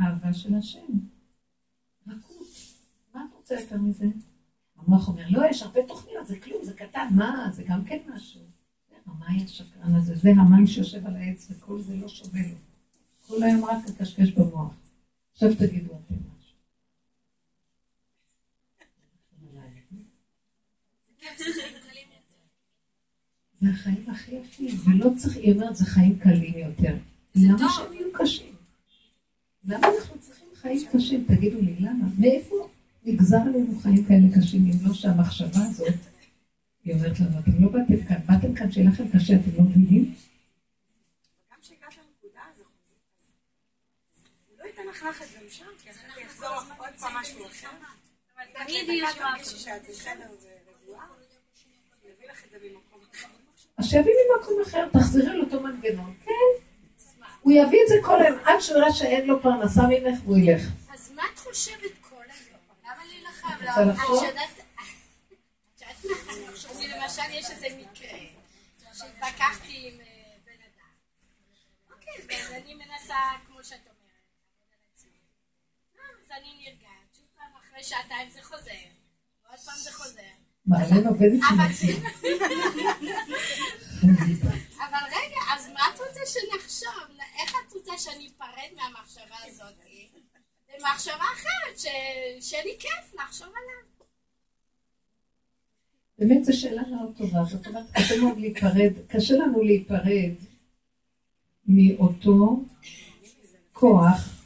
אהבה 0.00 0.34
של 0.34 0.54
השם. 0.54 1.11
רוצה 3.42 3.54
יותר 3.54 3.76
מזה? 3.76 4.06
המוח 4.78 5.08
אומר, 5.08 5.22
לא, 5.30 5.42
יש 5.50 5.62
הרבה 5.62 5.80
תוכניות, 5.88 6.26
זה 6.26 6.38
כלום, 6.40 6.64
זה 6.64 6.72
קטן, 6.72 7.08
מה, 7.10 7.48
זה 7.52 7.62
גם 7.66 7.84
כן 7.84 7.98
משהו. 8.14 8.40
המאי 9.06 9.44
השקרן 9.44 9.94
הזה, 9.94 10.14
זה 10.14 10.30
המן 10.30 10.66
שיושב 10.66 11.06
על 11.06 11.16
העץ 11.16 11.46
וכל 11.50 11.80
זה 11.80 11.96
לא 11.96 12.08
שווה 12.08 12.40
לו. 12.40 12.56
כל 13.26 13.42
היום 13.42 13.64
רק 13.64 13.78
לקשקש 13.88 14.30
במוח. 14.30 14.72
עכשיו 15.32 15.54
תגידו 15.54 15.92
אתם 15.92 16.14
משהו. 16.14 16.56
זה 23.60 23.70
החיים 23.70 24.04
הכי 24.10 24.34
יפים, 24.34 24.76
ולא 24.84 25.10
צריך, 25.16 25.36
היא 25.36 25.54
אומרת, 25.54 25.76
זה 25.76 25.84
חיים 25.84 26.18
קלים 26.18 26.58
יותר. 26.58 26.96
למה 27.34 27.72
שהם 27.72 27.92
יהיו 27.92 28.12
קשים? 28.12 28.54
למה 29.64 29.86
אנחנו 29.86 30.20
צריכים 30.20 30.48
חיים 30.54 30.80
קשים? 30.92 31.24
תגידו 31.28 31.60
לי, 31.60 31.76
למה? 31.80 32.04
מאיפה 32.18 32.68
נגזר 33.04 33.36
עלינו 33.36 33.80
חיים 33.82 34.04
כאלה 34.04 34.26
קשים, 34.36 34.66
אם 34.66 34.88
לא 34.88 34.94
שהמחשבה 34.94 35.60
הזאת 35.70 35.94
היא 36.84 36.94
אומרת 36.94 37.20
לנו, 37.20 37.38
אתם 37.38 37.64
לא 37.64 37.68
באתם 37.68 38.04
כאן, 38.04 38.16
באתם 38.26 38.54
כאן 38.54 38.72
שיהיה 38.72 38.90
לכם 38.90 39.04
קשה, 39.08 39.34
אתם 39.34 39.50
לא 39.58 39.64
מבינים? 39.64 40.14
לא. 50.88 50.98
אז 53.78 53.86
שיביא 53.86 54.12
ממקום 54.30 54.62
אחר, 54.62 54.88
תחזרי 54.92 55.36
לאותו 55.36 55.60
מנגנון. 55.60 56.14
כן. 56.24 56.32
הוא 57.40 57.52
יביא 57.52 57.78
את 57.82 57.88
זה 57.88 57.94
כל 58.02 58.22
היום, 58.22 58.38
עד 58.44 58.60
שהוא 58.60 58.78
יראה 58.78 58.92
שאין 58.92 59.26
לו 59.26 59.42
פרנסה 59.42 59.82
ממך, 59.88 60.18
והוא 60.24 60.38
ילך. 60.38 60.62
אז 60.94 61.12
מה 61.16 61.22
את 61.34 61.38
חושבת 61.38 61.92
כל 62.00 62.14
היום? 62.16 62.60
למה 62.84 63.04
להילחם? 63.06 63.22
רוצה 63.22 63.22
לא, 63.22 63.30
לחשוב? 63.30 63.30
את 63.30 63.30
יודעת... 63.30 63.30
את 63.30 63.31
יודעת 63.50 64.50
מה? 64.76 64.84
אני 66.70 66.88
למשל, 66.88 67.22
יש 67.30 67.50
איזה 67.50 67.66
מקרה 67.76 68.18
שהתווכחתי 68.94 69.88
עם 69.88 70.00
אה, 70.00 70.36
בן 70.44 70.52
אדם. 70.52 70.94
אוקיי, 71.92 72.40
אז 72.40 72.52
אני 72.52 72.74
מנסה, 72.74 73.16
כמו 73.46 73.64
שאת 73.64 73.80
אומרת. 73.86 75.02
אה, 75.96 76.00
אז 76.24 76.30
אני 76.40 76.64
נרגעת, 76.64 77.16
שוב 77.16 77.26
פעם 77.36 77.52
אחרי 77.60 77.84
שעתיים 77.84 78.30
זה 78.30 78.42
חוזר, 78.42 78.84
ועוד 79.44 79.58
פעם 79.64 79.76
זה 79.76 79.92
חוזר. 79.92 80.32
מעלן 80.66 81.06
עובדת 81.06 81.40
אבל 81.50 81.72
של 81.72 81.92
אבל 84.76 85.04
רגע, 85.06 85.40
אז 85.54 85.68
מה 85.68 85.80
את 85.94 86.00
רוצה 86.00 86.20
שנחשוב? 86.26 87.16
איך 87.40 87.50
את 87.50 87.72
רוצה 87.72 87.98
שאני 87.98 88.30
אפרד 88.36 88.70
מהמחשבה 88.76 89.36
הזאת? 89.44 89.74
למחשבה 90.78 91.24
אחרת, 91.34 91.78
שיהיה 92.40 92.64
לי 92.64 92.76
כיף 92.78 93.14
לחשוב 93.14 93.48
עליו. 93.48 93.92
באמת 96.18 96.44
זו 96.44 96.60
שאלה 96.60 96.82
מאוד 96.90 97.12
טובה, 97.16 97.44
זאת 97.44 97.66
אומרת, 97.66 97.84
קשה 97.92 98.20
מאוד 98.20 98.38
להיפרד, 98.38 98.92
קשה 99.08 99.34
לנו 99.34 99.62
להיפרד 99.62 100.32
מאותו 101.66 102.64
כוח 103.72 104.44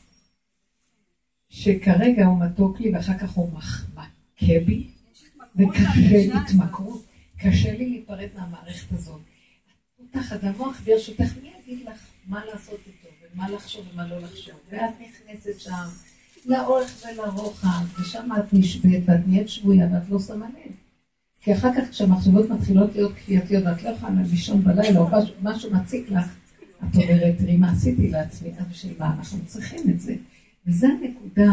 שכרגע 1.49 2.27
הוא 2.27 2.41
מתוק 2.41 2.81
לי 2.81 2.95
ואחר 2.95 3.19
כך 3.19 3.31
הוא 3.31 3.53
מכה 3.53 4.61
בי, 4.67 4.91
וקשה 5.57 6.41
התמכרות, 6.41 7.05
קשה 7.39 7.73
לי 7.73 7.89
להיפרד 7.91 8.29
מהמערכת 8.35 8.93
הזאת. 8.93 9.21
תחת 10.11 10.45
המוח 10.45 10.81
ברשותך, 10.85 11.33
מי 11.43 11.53
יגיד 11.63 11.87
לך 11.87 12.09
מה 12.27 12.45
לעשות 12.45 12.81
איתו, 12.87 13.09
ומה 13.35 13.51
לחשוב 13.51 13.87
ומה 13.93 14.07
לא 14.07 14.19
לחשוב, 14.19 14.55
ואת 14.69 14.91
נכנסת 15.01 15.61
שם 15.61 15.89
לאורך 16.47 17.05
ולרוחב, 17.05 18.01
ושם 18.01 18.29
את 18.39 18.53
נשבית 18.53 19.03
ואת 19.07 19.27
נהיית 19.27 19.49
שבויה 19.49 19.87
ואת 19.93 20.09
לא 20.11 20.19
שמה 20.19 20.47
לב. 20.49 20.73
כי 21.43 21.53
אחר 21.53 21.69
כך 21.77 21.91
כשהמחשבות 21.91 22.51
מתחילות 22.51 22.95
להיות 22.95 23.13
כפייתיות 23.13 23.65
ואת 23.67 23.83
לא 23.83 23.89
יכולה 23.89 24.23
לישון 24.31 24.65
בלילה 24.65 24.99
או 25.01 25.09
משהו- 25.43 25.71
מציק 25.75 26.11
לך, 26.11 26.25
את 26.79 26.95
אומרת, 26.95 27.39
תראי 27.39 27.57
מה 27.57 27.71
עשיתי 27.73 28.09
לעצמי, 28.11 28.49
אז 28.59 28.67
בשביל 28.71 28.93
מה 28.99 29.15
אנחנו 29.15 29.39
צריכים 29.47 29.91
את 29.91 30.01
זה. 30.01 30.15
וזו 30.67 30.87
הנקודה 30.87 31.53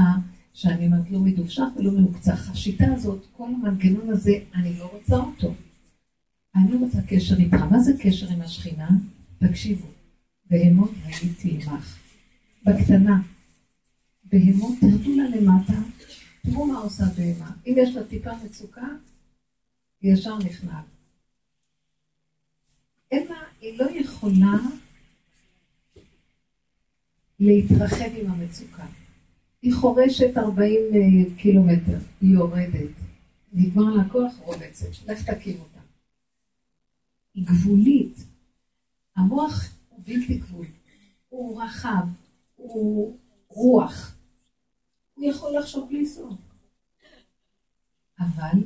שאני 0.54 0.86
אומרת, 0.86 1.12
לא 1.12 1.20
מדובשך 1.20 1.64
ולא 1.78 1.92
מעוקצך. 1.92 2.50
השיטה 2.52 2.86
הזאת, 2.94 3.26
כל 3.38 3.44
המנגנון 3.46 4.10
הזה, 4.10 4.32
אני 4.56 4.74
לא 4.80 4.90
רוצה 4.94 5.16
אותו. 5.16 5.54
אני 6.56 6.72
לא 6.72 6.78
רוצה 6.78 6.98
קשר 7.08 7.36
איתך. 7.36 7.62
מה 7.72 7.80
זה 7.80 7.92
קשר 8.00 8.30
עם 8.30 8.42
השכינה? 8.42 8.90
תקשיבו, 9.40 9.88
בהמות 10.50 10.92
הייתי 11.06 11.60
עמך. 11.64 11.98
בקטנה. 12.66 13.22
בהמות, 14.34 14.74
תרדו 14.80 15.16
לה 15.16 15.30
למטה, 15.30 15.74
תראו 16.42 16.66
מה 16.66 16.80
עושה 16.80 17.04
בהמה. 17.18 17.52
אם 17.68 17.74
יש 17.78 17.96
לה 17.96 18.04
טיפה 18.04 18.32
מצוקה, 18.46 18.88
היא 20.02 20.14
ישר 20.14 20.38
נכנעת. 20.38 20.86
לה, 23.12 23.36
היא 23.62 23.80
לא 23.80 23.90
יכולה 23.92 24.58
להתרחב 27.40 28.10
עם 28.16 28.32
המצוקה. 28.32 28.86
היא 29.62 29.74
חורשת 29.74 30.38
40 30.38 30.80
אה, 30.94 31.36
קילומטר, 31.38 31.98
היא 32.22 32.34
יורדת. 32.34 32.90
נגמר 33.54 33.96
לה 33.96 34.02
הכוח, 34.04 34.34
רובצת. 34.40 34.88
לך 35.08 35.30
תקים 35.30 35.60
אותה. 35.60 35.80
היא 37.34 37.46
גבולית. 37.48 38.18
המוח 39.16 39.70
הוא 39.90 40.00
בלתי 40.06 40.38
גבול. 40.38 40.66
הוא 41.30 41.64
רחב, 41.64 42.06
הוא 42.56 43.18
רוח. 43.48 44.16
הוא 45.14 45.26
יכול 45.26 45.58
לחשוב 45.58 45.90
בלי 45.90 46.06
סוף. 46.06 46.40
אבל 48.20 48.64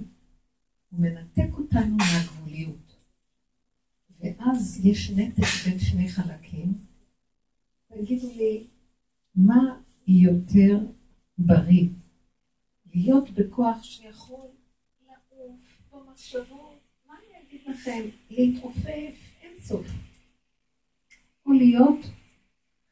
הוא 0.89 0.99
מנתק 0.99 1.49
אותנו 1.57 1.95
מהגבוליות. 1.97 2.95
ואז 4.19 4.85
יש 4.85 5.09
נתק 5.09 5.43
בין 5.65 5.79
שני 5.79 6.09
חלקים. 6.09 6.73
תגידו 7.87 8.31
לי, 8.35 8.67
מה 9.35 9.81
יותר 10.07 10.79
בריא? 11.37 11.87
להיות 12.93 13.29
בכוח 13.29 13.83
שיכול 13.83 14.49
לעוף 15.07 15.81
במחשבות, 15.91 16.79
מה 17.07 17.13
אני 17.13 17.47
אגיד 17.47 17.61
לכם? 17.67 18.01
להתעופף 18.29 19.15
אין 19.41 19.59
סוף. 19.59 19.87
או 21.45 21.51
להיות 21.51 21.99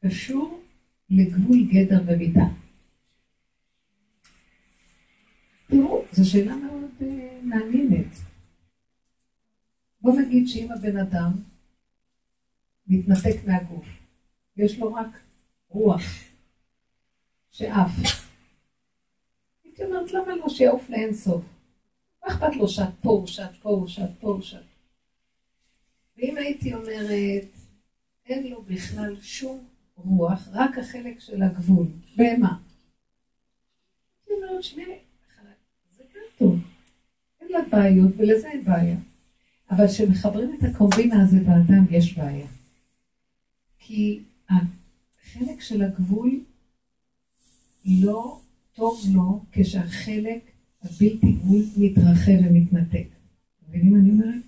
קשור 0.04 0.60
לגבול 1.10 1.66
גדר 1.72 2.02
ומידה. 2.06 2.46
תראו, 5.66 6.04
זו 6.12 6.30
שאלה 6.30 6.56
מאוד 6.56 6.90
אה, 7.02 7.38
מעניינת. 7.42 8.16
בוא 10.00 10.20
נגיד 10.20 10.48
שאם 10.48 10.72
הבן 10.72 10.96
אדם 10.96 11.32
מתנתק 12.86 13.44
מהגוף, 13.46 13.86
יש 14.56 14.78
לו 14.78 14.94
רק 14.94 15.20
רוח 15.68 16.02
שעף, 17.50 17.90
הייתי 19.64 19.84
אומרת, 19.84 20.12
למה 20.12 20.36
לא 20.36 20.48
שיעוף 20.48 20.90
לאין 20.90 21.14
סוף? 21.14 21.44
מה 22.22 22.34
אכפת 22.34 22.56
לו 22.56 22.68
שאת 22.68 22.94
פה, 23.02 23.24
שאת 23.26 23.56
פה, 23.62 23.84
שאת 23.88 24.10
פה, 24.20 24.38
שאת. 24.42 24.62
ואם 26.16 26.36
הייתי 26.36 26.74
אומרת, 26.74 27.44
אין 28.26 28.46
לו 28.46 28.62
בכלל 28.62 29.16
שום 29.20 29.64
רוח, 29.96 30.48
רק 30.52 30.78
החלק 30.78 31.20
של 31.20 31.42
הגבול, 31.42 31.86
בהמה. 32.16 32.58
הייתי 34.18 34.42
אומרת, 34.42 34.64
שני, 34.64 34.98
זה 35.96 36.04
גם 36.14 36.22
טוב. 36.38 36.58
אין 37.40 37.48
לה 37.52 37.58
בעיות 37.76 38.12
ולזה 38.16 38.48
אין 38.48 38.64
בעיה. 38.64 38.96
אבל 39.70 39.88
כשמחברים 39.88 40.56
את 40.58 40.64
הקומבינה 40.64 41.22
הזה 41.22 41.40
באדם 41.40 41.84
יש 41.90 42.18
בעיה. 42.18 42.46
כי 43.78 44.22
החלק 44.50 45.60
של 45.60 45.82
הגבול 45.82 46.40
לא 47.86 48.40
טוב 48.74 49.00
לו 49.14 49.44
כשהחלק 49.52 50.50
הבלתי 50.82 51.32
גבול 51.32 51.62
מתרחב 51.76 52.32
ומתנתק. 52.44 53.06
מבינים 53.68 53.92
מה 53.92 53.98
אני 53.98 54.10
אומרת? 54.10 54.42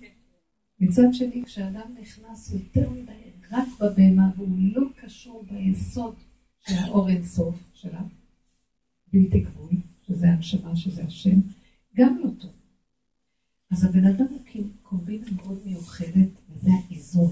מצד 0.79 1.13
שני, 1.13 1.43
כשאדם 1.45 1.95
נכנס 2.01 2.53
יותר 2.53 2.89
מדי 2.89 3.11
רק 3.51 3.67
בבהמה 3.79 4.29
והוא 4.37 4.57
לא 4.75 4.87
קשור 5.01 5.45
ביסוד 5.51 6.15
של 6.67 6.75
האור 6.75 7.09
אינסוף 7.09 7.55
שלה, 7.73 8.01
בלתי 9.13 9.39
גבול, 9.39 9.71
שזה 10.07 10.29
הנשמה, 10.29 10.75
שזה 10.75 11.03
השם, 11.03 11.39
גם 11.95 12.17
לא 12.23 12.29
טוב. 12.41 12.58
אז 13.71 13.83
הבן 13.83 14.05
אדם 14.05 14.25
הוא 14.29 14.65
קומבינה 14.83 15.27
מאוד 15.35 15.59
מיוחדת, 15.65 16.29
וזה 16.49 16.69
האיזון. 16.71 17.31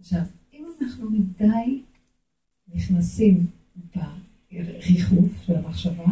עכשיו, 0.00 0.20
אם 0.52 0.64
אנחנו 0.80 1.10
מדי 1.10 1.82
נכנסים 2.74 3.46
בריחוף 4.52 5.42
של 5.46 5.56
המחשבה, 5.56 6.04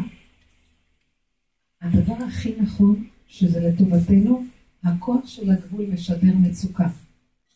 הדבר 1.80 2.24
הכי 2.28 2.54
נכון, 2.60 3.04
שזה 3.28 3.60
לטובתנו, 3.60 4.44
הכוח 4.84 5.26
של 5.26 5.50
הגבול 5.50 5.86
משדר 5.86 6.34
מצוקה. 6.34 6.88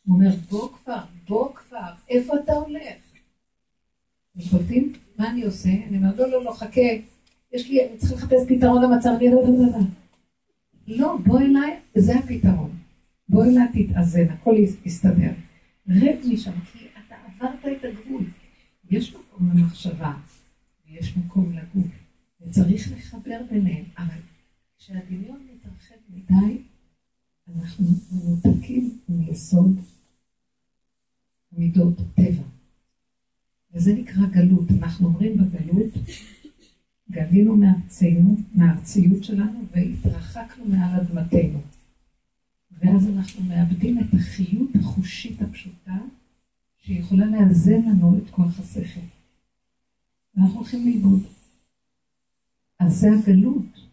הוא 0.06 0.14
אומר, 0.14 0.36
בוא 0.50 0.68
כבר, 0.72 1.04
בוא 1.28 1.54
כבר, 1.54 1.92
איפה 2.08 2.32
אתה 2.44 2.52
הולך? 2.52 2.96
אתם 4.32 4.48
קולטים? 4.50 4.92
מה 5.18 5.30
אני 5.30 5.42
עושה? 5.42 5.68
אני 5.88 5.96
אומר, 5.96 6.14
לא, 6.16 6.30
לא, 6.30 6.44
לא, 6.44 6.52
חכה, 6.52 6.80
יש 7.52 7.68
לי, 7.68 7.88
אני 7.88 7.98
צריכה 7.98 8.14
לחפש 8.14 8.42
פתרון 8.48 8.82
למצב, 8.82 9.10
אני 9.16 9.30
לא 9.30 9.40
יודעת. 9.40 10.03
לא, 10.88 11.16
בוא 11.24 11.40
אליי, 11.40 11.80
זה 11.94 12.18
הפתרון. 12.18 12.70
בוא 13.28 13.44
אליי, 13.44 13.86
תתאזן, 13.86 14.28
הכל 14.30 14.54
יסתדר. 14.84 15.32
רד 15.88 16.18
משם, 16.32 16.60
כי 16.72 16.78
אתה 17.06 17.14
עברת 17.26 17.58
את 17.78 17.84
הגבול. 17.84 18.24
יש 18.90 19.14
מקום 19.14 19.50
למחשבה, 19.54 20.12
ויש 20.86 21.16
מקום 21.16 21.52
לגוף, 21.52 21.86
וצריך 22.40 22.92
לחבר 22.96 23.40
ביניהם, 23.50 23.84
אבל 23.98 24.20
כשהדמיון 24.78 25.46
מתרחב 25.54 25.94
מדי, 26.10 26.58
אנחנו 27.48 27.86
מנותקים 28.12 28.98
מיסוד 29.08 29.80
מידות 31.52 31.94
הטבע. 32.00 32.42
וזה 33.72 33.94
נקרא 33.94 34.26
גלות. 34.26 34.70
אנחנו 34.80 35.06
אומרים 35.06 35.36
בגלות, 35.36 35.92
גלינו 37.14 37.56
מארצנו, 37.56 38.36
מהארציות 38.54 39.24
שלנו, 39.24 39.64
והתרחקנו 39.72 40.64
מעל 40.64 41.00
אדמתנו. 41.00 41.60
ואז 42.78 43.08
אנחנו 43.08 43.44
מאבדים 43.44 43.98
את 43.98 44.14
החיות 44.14 44.70
החושית 44.80 45.42
הפשוטה, 45.42 45.96
שיכולה 46.78 47.26
לאזן 47.26 47.82
לנו 47.88 48.18
את 48.18 48.30
כוח 48.30 48.60
השכל. 48.60 49.00
ואנחנו 50.34 50.58
הולכים 50.58 50.84
לאיבוד. 50.84 51.22
אז 52.80 52.96
זה 53.00 53.08
הגלות. 53.12 53.84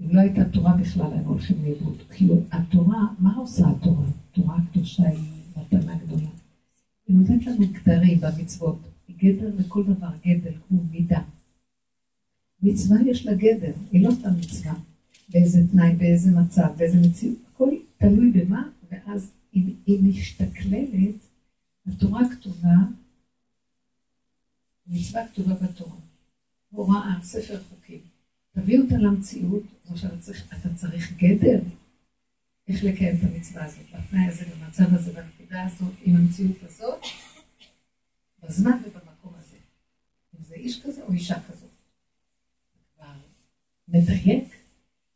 אם 0.00 0.10
לא 0.10 0.20
הייתה 0.20 0.44
תורה 0.44 0.76
בכלל, 0.76 1.12
היינו 1.12 1.28
הולכים 1.28 1.62
לאיבוד. 1.62 1.96
כאילו, 2.10 2.34
התורה, 2.52 3.06
מה 3.18 3.36
עושה 3.36 3.64
התורה? 3.70 4.06
התורה 4.30 4.56
הקדושה 4.56 5.02
היא 5.08 5.18
מתנה 5.56 5.98
גדולה. 5.98 6.28
היא 7.06 7.16
נותנת 7.16 7.46
לנו 7.46 7.66
גדרים 7.72 8.20
במצוות. 8.20 8.78
גדר 9.10 9.50
לכל 9.58 9.84
דבר, 9.84 10.10
גדר 10.26 10.58
הוא 10.68 10.84
מידה. 10.90 11.20
מצווה 12.62 12.96
יש 13.06 13.26
לה 13.26 13.34
גדר, 13.34 13.72
היא 13.92 14.04
לא 14.04 14.10
סתם 14.10 14.30
מצווה. 14.38 14.74
באיזה 15.28 15.58
תנאי, 15.72 15.94
באיזה 15.94 16.30
מצב, 16.30 16.68
באיזה 16.76 16.98
מציאות, 17.08 17.38
הכל 17.52 17.68
תלוי 17.96 18.30
במה, 18.30 18.68
ואז 18.90 19.30
היא, 19.52 19.74
היא 19.86 20.02
משתכללת, 20.02 21.14
התורה 21.86 22.20
כתובה, 22.30 22.76
מצווה 24.86 25.28
כתובה 25.28 25.54
בתורה. 25.54 25.96
הוראה, 26.70 27.18
ספר 27.22 27.62
חוקים. 27.68 28.00
תביא 28.52 28.80
אותה 28.80 28.96
למציאות, 28.96 29.62
עכשיו 29.90 30.10
צריך, 30.20 30.54
אתה 30.60 30.74
צריך 30.74 31.12
גדר. 31.16 31.60
איך 32.68 32.84
לקיים 32.84 33.16
את 33.16 33.20
המצווה 33.22 33.64
הזאת, 33.64 33.84
בתנאי 33.94 34.26
הזה, 34.26 34.44
במצב 34.44 34.94
הזה, 34.94 35.12
בנקודה 35.12 35.64
הזאת, 35.64 35.92
עם 36.02 36.16
המציאות 36.16 36.56
הזאת, 36.62 37.00
בזמן 38.42 38.78
ובמקום 38.86 39.32
הזה. 39.34 39.56
אם 40.34 40.44
זה 40.48 40.54
איש 40.54 40.82
כזה 40.82 41.02
או 41.02 41.12
אישה 41.12 41.34
כזאת. 41.34 41.65
מדייק, 43.88 44.44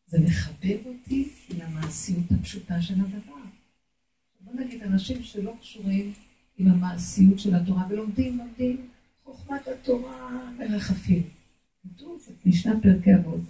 זה 0.07 0.19
מחבר 0.19 0.77
אותי 0.85 1.29
למעשיות 1.59 2.25
הפשוטה 2.31 2.83
של 2.83 2.95
הדבר. 2.95 3.41
בוא 4.41 4.55
נגיד, 4.55 4.83
אנשים 4.83 5.23
שלא 5.23 5.55
קשורים 5.61 6.13
עם 6.59 6.69
המעשיות 6.69 7.39
של 7.39 7.55
התורה 7.55 7.87
ולומדים, 7.89 8.39
לומדים 8.39 8.89
חוכמת 9.25 9.69
התורה 9.69 10.51
מרחפים. 10.59 11.23
כתוב, 11.83 12.29
משנה 12.47 12.81
פרקי 12.83 13.15
אבות, 13.15 13.41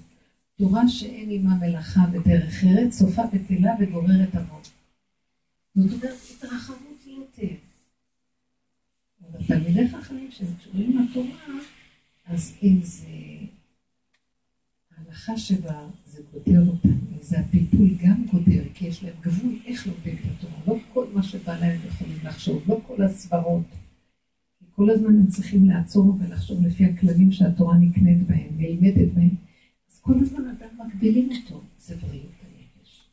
תורה 0.58 0.88
שאין 0.88 1.28
עימה 1.28 1.54
מלאכה 1.54 2.00
ודרך 2.12 2.64
ארץ, 2.64 2.98
סופה 2.98 3.22
בטלה 3.26 3.72
וגוררת 3.80 4.34
אבות. 4.34 4.70
זאת 5.74 5.92
אומרת, 5.92 6.18
התרחבות 6.36 7.06
לא 7.06 7.24
תהיה. 7.34 7.56
אבל 9.22 9.46
תלמידי 9.46 9.88
חכמים 9.88 10.30
שהם 10.30 10.54
קשורים 10.60 10.98
לתורה, 10.98 11.54
אז 12.26 12.54
אם 12.62 12.80
זה 12.82 13.06
ההלכה 15.06 15.38
שבה 15.38 15.88
זה 16.06 16.22
גודר 16.32 16.68
אותם, 16.68 16.88
זה 17.22 17.40
הפיתוי 17.40 17.96
גם 18.04 18.26
גודר, 18.32 18.62
כי 18.74 18.86
יש 18.86 19.04
להם 19.04 19.14
גבול 19.20 19.58
איך 19.66 19.86
לומדים 19.86 20.14
את 20.14 20.24
התורה. 20.38 20.52
לא 20.66 20.82
כל 20.94 21.06
מה 21.14 21.22
שבא 21.22 21.58
להם 21.58 21.80
יכולים 21.88 22.18
לחשוב, 22.24 22.62
לא 22.68 22.80
כל 22.86 23.02
הסברות. 23.02 23.62
כל 24.70 24.90
הזמן 24.90 25.16
הם 25.16 25.26
צריכים 25.26 25.68
לעצור 25.68 26.16
ולחשוב 26.20 26.66
לפי 26.66 26.84
הכללים 26.84 27.32
שהתורה 27.32 27.78
נקנית 27.78 28.26
בהם, 28.28 28.48
נלמדת 28.56 29.12
בהם. 29.14 29.34
אז 29.90 30.00
כל 30.00 30.14
הזמן 30.20 30.42
אדם 30.48 30.86
מגבילים 30.86 31.30
אותו, 31.30 31.62
זה 31.78 31.96
בריאות 31.96 32.32
הנפש. 32.42 33.08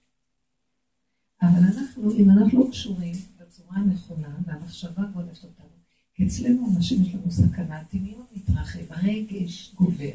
אבל 1.41 1.59
אנחנו, 1.63 2.11
אם 2.11 2.29
אנחנו 2.29 2.59
לא 2.59 2.69
קשורים 2.71 3.15
בצורה 3.39 3.77
הנכונה, 3.77 4.37
והמחשבה 4.45 5.03
גונבת 5.13 5.43
אותנו, 5.43 5.77
כי 6.13 6.27
אצלנו 6.27 6.67
אנשים 6.75 7.01
יש 7.01 7.15
לנו 7.15 7.31
סכנה, 7.31 7.79
הטבעיות 7.79 8.27
מתרחב, 8.35 8.79
הרגש 8.89 9.73
גובר, 9.75 10.13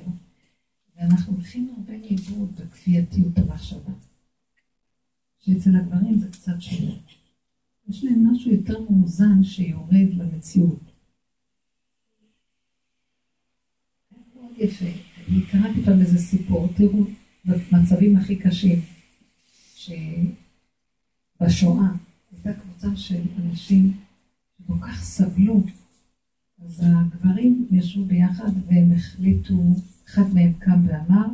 ואנחנו 1.02 1.32
הולכים 1.32 1.74
הרבה 1.76 1.96
לאיבוד 1.96 2.60
בכפייתיות 2.60 3.38
המחשבה. 3.38 3.92
שאצל 5.38 5.76
הגברים 5.76 6.18
זה 6.18 6.30
קצת 6.30 6.60
שונה. 6.60 6.92
יש 7.88 8.04
להם 8.04 8.32
משהו 8.32 8.50
יותר 8.50 8.80
מאוזן 8.90 9.44
שיורד 9.44 10.14
למציאות. 10.14 10.80
מאוד 14.34 14.52
יפה. 14.58 14.84
אני 15.28 15.46
קראתי 15.50 15.82
פעם 15.84 16.00
איזה 16.00 16.18
סיפור, 16.18 16.68
תראו, 16.76 17.04
במצבים 17.44 18.16
הכי 18.16 18.36
קשים, 18.36 18.80
שבשואה 19.76 21.88
הייתה 22.32 22.60
קבוצה 22.60 22.96
של 22.96 23.22
אנשים 23.38 23.92
שכל 24.58 24.78
כך 24.80 25.02
סבלו, 25.02 25.64
אז 26.64 26.82
הגברים 26.86 27.68
ישבו 27.70 28.04
ביחד 28.04 28.50
והם 28.66 28.92
החליטו, 28.92 29.62
אחד 30.12 30.34
מהם 30.34 30.52
קם 30.52 30.88
ואמר, 30.88 31.26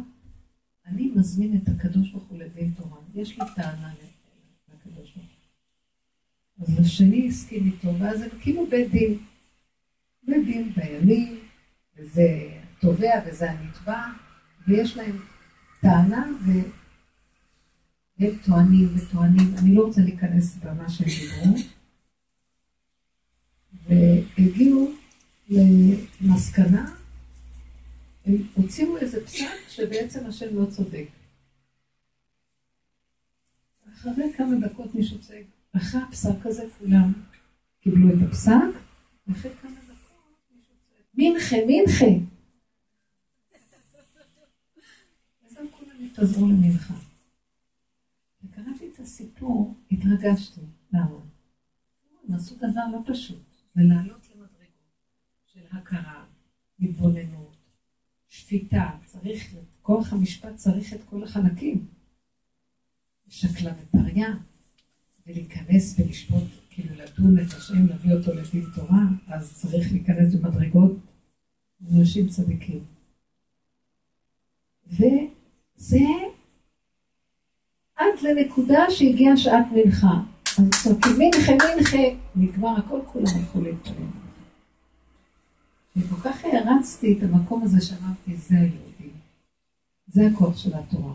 אני 0.86 1.12
מזמין 1.16 1.56
את 1.56 1.68
הקדוש 1.68 2.10
ברוך 2.10 2.24
הוא 2.24 2.38
לדין 2.38 2.70
תורה, 2.70 2.98
יש 3.14 3.38
לי 3.38 3.44
טענה 3.56 3.92
לקדוש 4.68 5.14
ברוך 5.14 5.26
הוא. 6.58 6.66
אז 6.66 6.80
השני 6.86 7.28
הסכים 7.28 7.66
איתו, 7.66 7.98
ואז 7.98 8.22
הם 8.22 8.28
כאילו 8.40 8.66
בית 8.70 8.90
דין. 8.90 9.18
בית 10.22 10.46
דין 10.46 10.72
דיינים, 10.74 11.38
וזה 11.96 12.50
התובע 12.76 13.22
וזה 13.26 13.50
הנתבע, 13.50 14.02
ויש 14.68 14.96
להם 14.96 15.16
טענה, 15.80 16.26
והם 18.18 18.36
טוענים 18.44 18.88
וטוענים, 18.94 19.54
אני 19.58 19.74
לא 19.74 19.86
רוצה 19.86 20.00
להיכנס 20.00 20.56
במה 20.56 20.88
שהם 20.90 21.08
דיברו, 21.08 21.56
והגיעו 23.88 24.92
למסקנה, 26.20 26.97
הם 28.28 28.34
הוציאו 28.54 28.96
איזה 28.96 29.26
פסק 29.26 29.68
שבעצם 29.68 30.26
השם 30.26 30.56
לא 30.56 30.66
צודק. 30.70 31.08
אחרי 33.92 34.32
כמה 34.36 34.56
דקות 34.60 34.94
מישהו 34.94 35.20
צועק, 35.20 35.46
אחרי 35.76 36.00
הפסק 36.00 36.46
הזה 36.46 36.64
כולם 36.78 37.12
קיבלו 37.80 38.08
את 38.08 38.28
הפסק, 38.28 38.52
ואחרי 39.26 39.50
כמה 39.62 39.70
דקות 39.70 40.50
מישהו 40.54 40.74
צועק, 40.88 41.04
מנחה, 41.14 41.56
מנחה. 41.66 42.24
אז 45.46 45.56
כולם 45.70 46.04
התפזרו 46.04 46.46
למנחה. 46.46 46.94
וקראתי 48.44 48.90
את 48.94 49.00
הסיפור, 49.00 49.74
התרגשתי. 49.90 50.60
למה? 50.92 51.18
הם 52.28 52.34
עשו 52.34 52.54
דבר 52.56 52.82
לא 52.92 52.98
פשוט, 53.06 53.42
זה 53.74 53.82
לעלות 53.82 54.28
למדרגות 54.30 54.48
של 55.46 55.60
הכרה, 55.72 56.24
התבוננות, 56.80 57.57
שפיטה, 58.38 58.90
צריך, 59.06 59.54
כוח 59.82 60.12
המשפט 60.12 60.56
צריך 60.56 60.94
את 60.94 61.00
כל 61.10 61.24
החלקים. 61.24 61.86
שקלה 63.28 63.72
וטריה, 63.82 64.28
ולהיכנס 65.26 65.94
ולשפוט, 65.98 66.44
כאילו 66.70 66.94
לדון 66.94 67.38
את 67.38 67.52
השם, 67.52 67.86
להביא 67.86 68.14
אותו 68.14 68.34
לדין 68.34 68.64
תורה, 68.74 69.02
אז 69.26 69.54
צריך 69.54 69.92
להיכנס 69.92 70.34
במדרגות 70.34 70.96
אנשים 71.92 72.28
צדיקים. 72.28 72.84
וזה 74.86 75.98
עד 77.96 78.14
לנקודה 78.22 78.84
שהגיעה 78.90 79.36
שעת 79.36 79.66
מנחה. 79.74 80.20
אז 80.58 80.70
צועקים 80.82 81.12
מנחה, 81.18 81.52
מנחה, 81.52 82.18
נגמר 82.36 82.78
הכל, 82.78 83.00
כולם 83.12 83.26
הלכו 83.36 83.60
להתפלל. 83.60 84.27
וכל 85.98 86.28
כך 86.28 86.44
הערצתי 86.44 87.18
את 87.18 87.22
המקום 87.22 87.62
הזה 87.62 87.80
שאמרתי, 87.80 88.36
זה 88.36 88.54
היהודים. 88.54 89.12
זה 90.06 90.26
הכוח 90.26 90.56
של 90.56 90.74
התורה. 90.74 91.14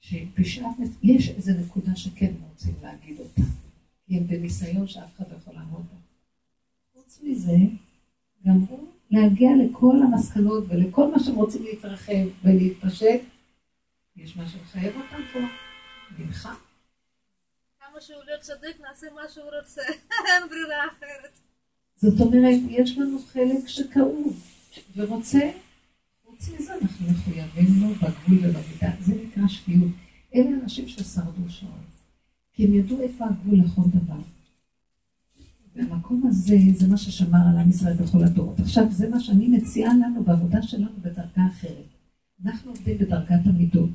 שבשעת, 0.00 0.76
יש 1.02 1.28
איזו 1.28 1.52
נקודה 1.60 1.96
שכן 1.96 2.32
רוצים 2.48 2.74
להגיד 2.82 3.20
אותה. 3.20 3.42
הם 4.10 4.26
בניסיון 4.26 4.86
שאף 4.86 5.16
אחד 5.16 5.24
לא 5.30 5.36
יכול 5.36 5.54
לעמוד 5.54 5.82
בה. 5.82 5.96
חוץ 6.92 7.20
מזה, 7.22 7.56
גם 8.46 8.56
הוא 8.68 8.88
להגיע 9.10 9.50
לכל 9.64 9.96
המסקנות 10.02 10.64
ולכל 10.68 11.10
מה 11.10 11.18
שהם 11.24 11.34
רוצים 11.34 11.62
להתרחב 11.62 12.26
ולהתפשט, 12.44 13.20
יש 14.16 14.36
מה 14.36 14.48
שמחייב 14.48 14.96
אותם 14.96 15.22
פה, 15.32 15.38
מנחה. 16.18 16.54
כמה 17.80 18.00
שהוא 18.00 18.22
לא 18.26 18.40
צודק, 18.40 18.76
נעשה 18.80 19.06
מה 19.14 19.28
שהוא 19.28 19.50
רוצה, 19.58 19.82
אין 20.28 20.48
ברירה 20.48 20.86
אחרת. 20.86 21.51
זאת 22.02 22.20
אומרת, 22.20 22.60
יש 22.68 22.98
לנו 22.98 23.18
חלק 23.32 23.68
שכאוב 23.68 24.40
ורוצה, 24.96 25.50
חוץ 26.26 26.48
מזה 26.48 26.72
אנחנו 26.82 27.06
מחויבים 27.10 27.80
לו 27.80 27.88
בגבול 27.94 28.38
ובמידה, 28.38 28.90
זה 29.00 29.14
נקרא 29.24 29.48
שפיות. 29.48 29.90
אלה 30.34 30.50
אנשים 30.62 30.88
ששרדו 30.88 31.48
שואה, 31.48 31.72
כי 32.52 32.66
הם 32.66 32.74
ידעו 32.74 33.00
איפה 33.00 33.24
הגבול 33.24 33.58
לכל 33.58 33.82
דבר. 33.94 34.20
והמקום 35.76 36.22
הזה, 36.26 36.56
זה 36.72 36.88
מה 36.88 36.96
ששמר 36.96 37.48
על 37.50 37.58
עם 37.58 37.70
ישראל 37.70 37.94
בכל 37.94 38.24
הדורות. 38.24 38.60
עכשיו, 38.60 38.84
זה 38.90 39.08
מה 39.08 39.20
שאני 39.20 39.48
מציעה 39.48 39.94
לנו 39.94 40.24
בעבודה 40.24 40.62
שלנו 40.62 40.96
בדרגה 41.02 41.46
אחרת. 41.52 41.86
אנחנו 42.44 42.70
עובדים 42.70 42.98
בדרגת 42.98 43.46
המידות. 43.46 43.90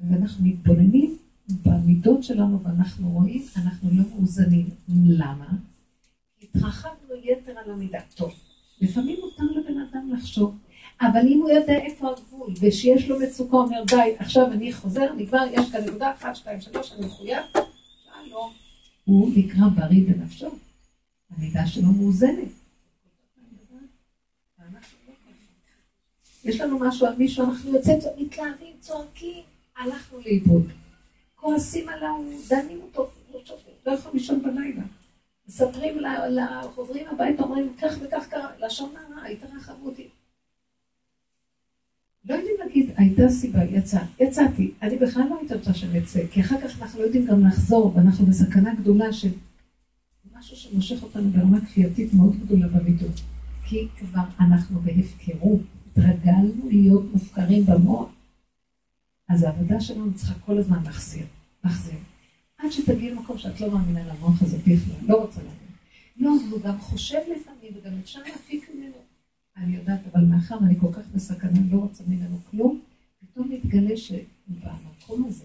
ואנחנו 0.00 0.44
מתבוננים 0.44 1.16
במידות 1.64 2.24
שלנו 2.24 2.62
ואנחנו 2.62 3.10
רואים, 3.10 3.42
אנחנו 3.56 3.90
לא 3.90 4.04
מאוזנים. 4.10 4.66
למה? 4.88 5.56
התרחבנו 6.54 7.14
יתר 7.22 7.58
על 7.58 7.70
המידה. 7.70 8.00
טוב, 8.14 8.32
לפעמים 8.80 9.16
מותר 9.20 9.42
לבן 9.42 9.78
אדם 9.80 10.12
לחשוב, 10.12 10.58
אבל 11.00 11.20
אם 11.28 11.40
הוא 11.42 11.50
יודע 11.50 11.78
איפה 11.78 12.10
הגבול, 12.10 12.52
גבול, 12.54 12.68
ושיש 12.68 13.08
לו 13.08 13.18
מצוקה, 13.20 13.56
אומר 13.56 13.84
די, 13.86 14.14
עכשיו 14.18 14.52
אני 14.52 14.72
חוזר, 14.72 15.12
נגמר, 15.12 15.44
יש 15.52 15.70
כאן 15.72 15.80
נקודה, 15.84 16.12
אחת, 16.12 16.36
שתיים, 16.36 16.60
שלוש, 16.60 16.92
אני 16.92 17.06
מחויב, 17.06 17.42
שלום. 18.26 18.52
הוא 19.04 19.30
נקרא 19.36 19.68
בריא 19.76 20.02
בנפשו. 20.06 20.48
המידה 21.30 21.66
שלו 21.66 21.88
מאוזנת. 21.88 22.48
יש 26.44 26.60
לנו 26.60 26.78
משהו 26.78 27.06
על 27.06 27.14
מישהו, 27.16 27.44
אנחנו 27.44 27.74
יוצאים, 27.74 27.98
מתלהבים, 28.18 28.72
צועקים, 28.80 29.42
הלכנו 29.76 30.18
לאיבוד. 30.18 30.68
כועסים 31.34 31.88
עליו, 31.88 32.14
דנים 32.48 32.80
אותו, 32.82 33.10
לא 33.86 33.92
יכול 33.92 34.10
לישון 34.14 34.42
בלילה. 34.42 34.82
מספרים, 35.52 35.98
חוזרים 36.74 37.06
הביתה, 37.08 37.42
אומרים, 37.42 37.72
כך 37.82 37.94
וכך 38.00 38.26
קרה, 38.28 38.48
לשון 38.66 38.92
הרע, 38.96 39.26
התרחבו 39.26 39.86
אותי. 39.86 40.08
לא 42.24 42.34
יודעים 42.34 42.54
להגיד, 42.58 42.90
הייתה 42.96 43.28
סיבה, 43.28 43.64
יצא, 43.64 44.00
יצאתי. 44.20 44.70
אני 44.82 44.98
בכלל 44.98 45.22
לא 45.30 45.38
הייתי 45.38 45.54
רוצה 45.54 45.74
שנצא, 45.74 46.20
כי 46.30 46.40
אחר 46.40 46.60
כך 46.60 46.82
אנחנו 46.82 47.00
לא 47.00 47.04
יודעים 47.04 47.26
גם 47.26 47.46
לחזור, 47.46 47.92
ואנחנו 47.96 48.26
בסכנה 48.26 48.74
גדולה 48.74 49.12
של 49.12 49.30
משהו 50.38 50.56
שמושך 50.56 51.02
אותנו 51.02 51.30
ברמה 51.30 51.60
כפייתית 51.60 52.14
מאוד 52.14 52.36
גדולה 52.36 52.68
במידות. 52.68 53.20
כי 53.64 53.88
כבר 53.98 54.24
אנחנו 54.40 54.80
בהפקרות, 54.80 55.60
התרגלנו 55.90 56.68
להיות 56.68 57.04
מופקרים 57.12 57.66
במוח. 57.66 58.08
אז 59.28 59.42
העבודה 59.42 59.80
שלנו 59.80 60.14
צריכה 60.14 60.34
כל 60.34 60.58
הזמן 60.58 60.82
להחזיר, 60.84 61.26
להחזיר. 61.64 62.11
עד 62.62 62.70
שתגיעי 62.70 63.10
למקום 63.10 63.38
שאת 63.38 63.60
לא 63.60 63.70
מאמינה 63.70 64.14
למוח 64.14 64.42
הזה 64.42 64.58
בכלל, 64.58 65.06
לא 65.08 65.22
רוצה 65.22 65.40
להאמין. 65.40 65.62
לא, 66.16 66.30
הוא 66.50 66.60
גם 66.62 66.78
חושב 66.78 67.18
לפעמים, 67.18 67.72
וגם 67.74 67.92
אפשר 68.02 68.20
להפיק 68.26 68.70
ממנו. 68.74 68.96
אני 69.56 69.76
יודעת, 69.76 70.00
אבל 70.12 70.24
מאחר 70.24 70.56
ואני 70.62 70.80
כל 70.80 70.92
כך 70.92 71.02
בסכנה, 71.14 71.58
לא 71.70 71.78
רוצה 71.78 72.04
ממנו 72.08 72.38
כלום, 72.50 72.80
פתאום 73.20 73.50
מתגלה 73.50 73.96
שבמקום 73.96 75.24
הזה, 75.24 75.44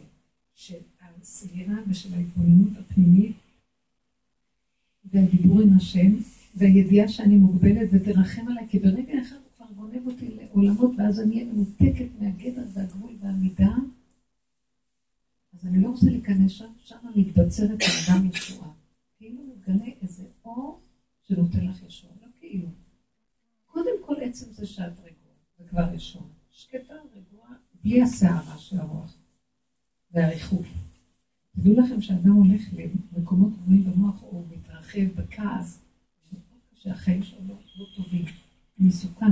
של 0.55 0.78
הסגירה 1.22 1.76
ושל 1.88 2.13
ההתבוננות 2.13 2.72
הפנימית, 2.80 3.36
והדיבור 5.11 5.61
עם 5.61 5.78
השם, 5.78 6.15
והידיעה 6.55 7.07
שאני 7.07 7.38
מוגבלת 7.38 7.89
ותרחם 7.91 8.47
עליי, 8.47 8.68
כי 8.70 8.80
ברגע 8.80 9.13
אחד 9.22 9.36
הוא 9.36 9.51
כבר 9.57 9.65
גונב 9.76 10.07
אותי 10.07 10.26
לעולמות, 10.36 10.91
ואז 10.97 11.20
אני 11.20 11.36
אהיה 11.36 11.53
מנותקת 11.53 12.07
מהגדר 12.20 12.63
והגבול 12.74 13.11
והמידה, 13.20 13.76
אז 15.57 15.65
אני 15.65 15.83
לא 15.83 15.89
רוצה 15.89 16.05
להיכנס 16.05 16.51
שם, 16.51 16.65
שם 16.83 16.95
מתבצרת 17.15 17.79
האדם 17.81 18.25
ישועה. 18.25 18.69
כאילו 19.17 19.43
מגלה 19.43 19.85
איזה 20.01 20.23
אור 20.45 20.81
שנותן 21.23 21.65
לך 21.65 21.83
ישועה, 21.83 22.13
לא 22.21 22.27
כאילו. 22.39 22.67
קודם 23.65 23.91
כל 24.05 24.15
עצם 24.21 24.51
זה 24.51 24.65
שאת 24.65 24.99
רגועה, 24.99 25.35
זה 25.57 25.63
כבר 25.69 25.93
ישועה. 25.93 26.25
שקטה, 26.51 26.93
רגועה, 27.15 27.53
בלי 27.83 28.01
הסערה 28.01 28.57
של 28.57 28.79
הרוח 28.79 29.17
והריחוף. 30.11 30.67
תדעו 31.55 31.73
לכם 31.73 32.01
שאדם 32.01 32.31
הולך 32.31 32.61
למקומות 33.17 33.53
גבוהים 33.53 33.83
במוח, 33.83 34.23
או 34.23 34.45
מתרחב 34.51 35.05
בכעס, 35.15 35.81
שהחיים 36.75 37.23
שלו 37.23 37.39
לא, 37.47 37.55
לא 37.77 37.85
טובים, 37.95 38.25
מסוכן. 38.79 39.31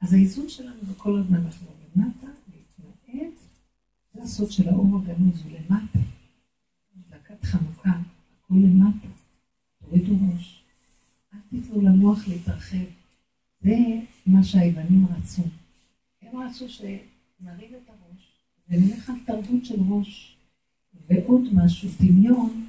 אז 0.00 0.12
האיזון 0.12 0.48
שלנו 0.48 0.80
זה 0.82 0.94
כל 0.96 1.18
הזמן 1.18 1.46
לחזור 1.46 1.72
למטה, 1.96 2.26
זה 4.20 4.24
הסוד 4.26 4.50
של 4.50 4.68
האור 4.68 4.96
הגנוז, 4.96 5.42
הוא 5.44 5.52
למטה. 5.52 5.98
דקת 7.10 7.44
חנוכה, 7.44 7.90
הכל 7.90 8.54
למטה. 8.54 9.08
תורידו 9.78 10.12
ראש. 10.12 10.62
אל 11.34 11.38
תיתנו 11.50 11.80
למוח 11.80 12.28
להתרחב. 12.28 12.84
זה 13.60 13.76
מה 14.26 14.44
שהיוונים 14.44 15.06
רצו. 15.06 15.42
הם 16.22 16.36
רצו 16.36 16.68
שנרים 16.68 17.70
את 17.74 17.88
הראש, 17.88 18.32
ונלך 18.68 19.10
על 19.10 19.16
תרבות 19.26 19.64
של 19.64 19.80
ראש. 19.88 20.36
ועוד 21.08 21.42
משהו, 21.52 21.88
דמיון 22.00 22.66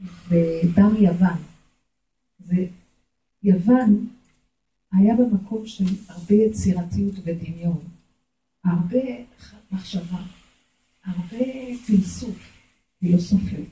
בדם 0.00 0.94
יוון. 0.98 1.42
ויוון 3.42 4.08
היה 4.92 5.14
במקום 5.16 5.66
של 5.66 5.84
הרבה 6.08 6.34
יצירתיות 6.34 7.14
ודמיון, 7.24 7.78
הרבה 8.66 8.98
מחשבה, 9.72 10.18
הרבה 11.04 11.44
פילסוף, 11.86 12.52
פילוסופיות, 13.00 13.68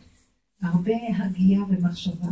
הרבה 0.63 0.93
הגייה 1.19 1.61
ומחשבה. 1.69 2.29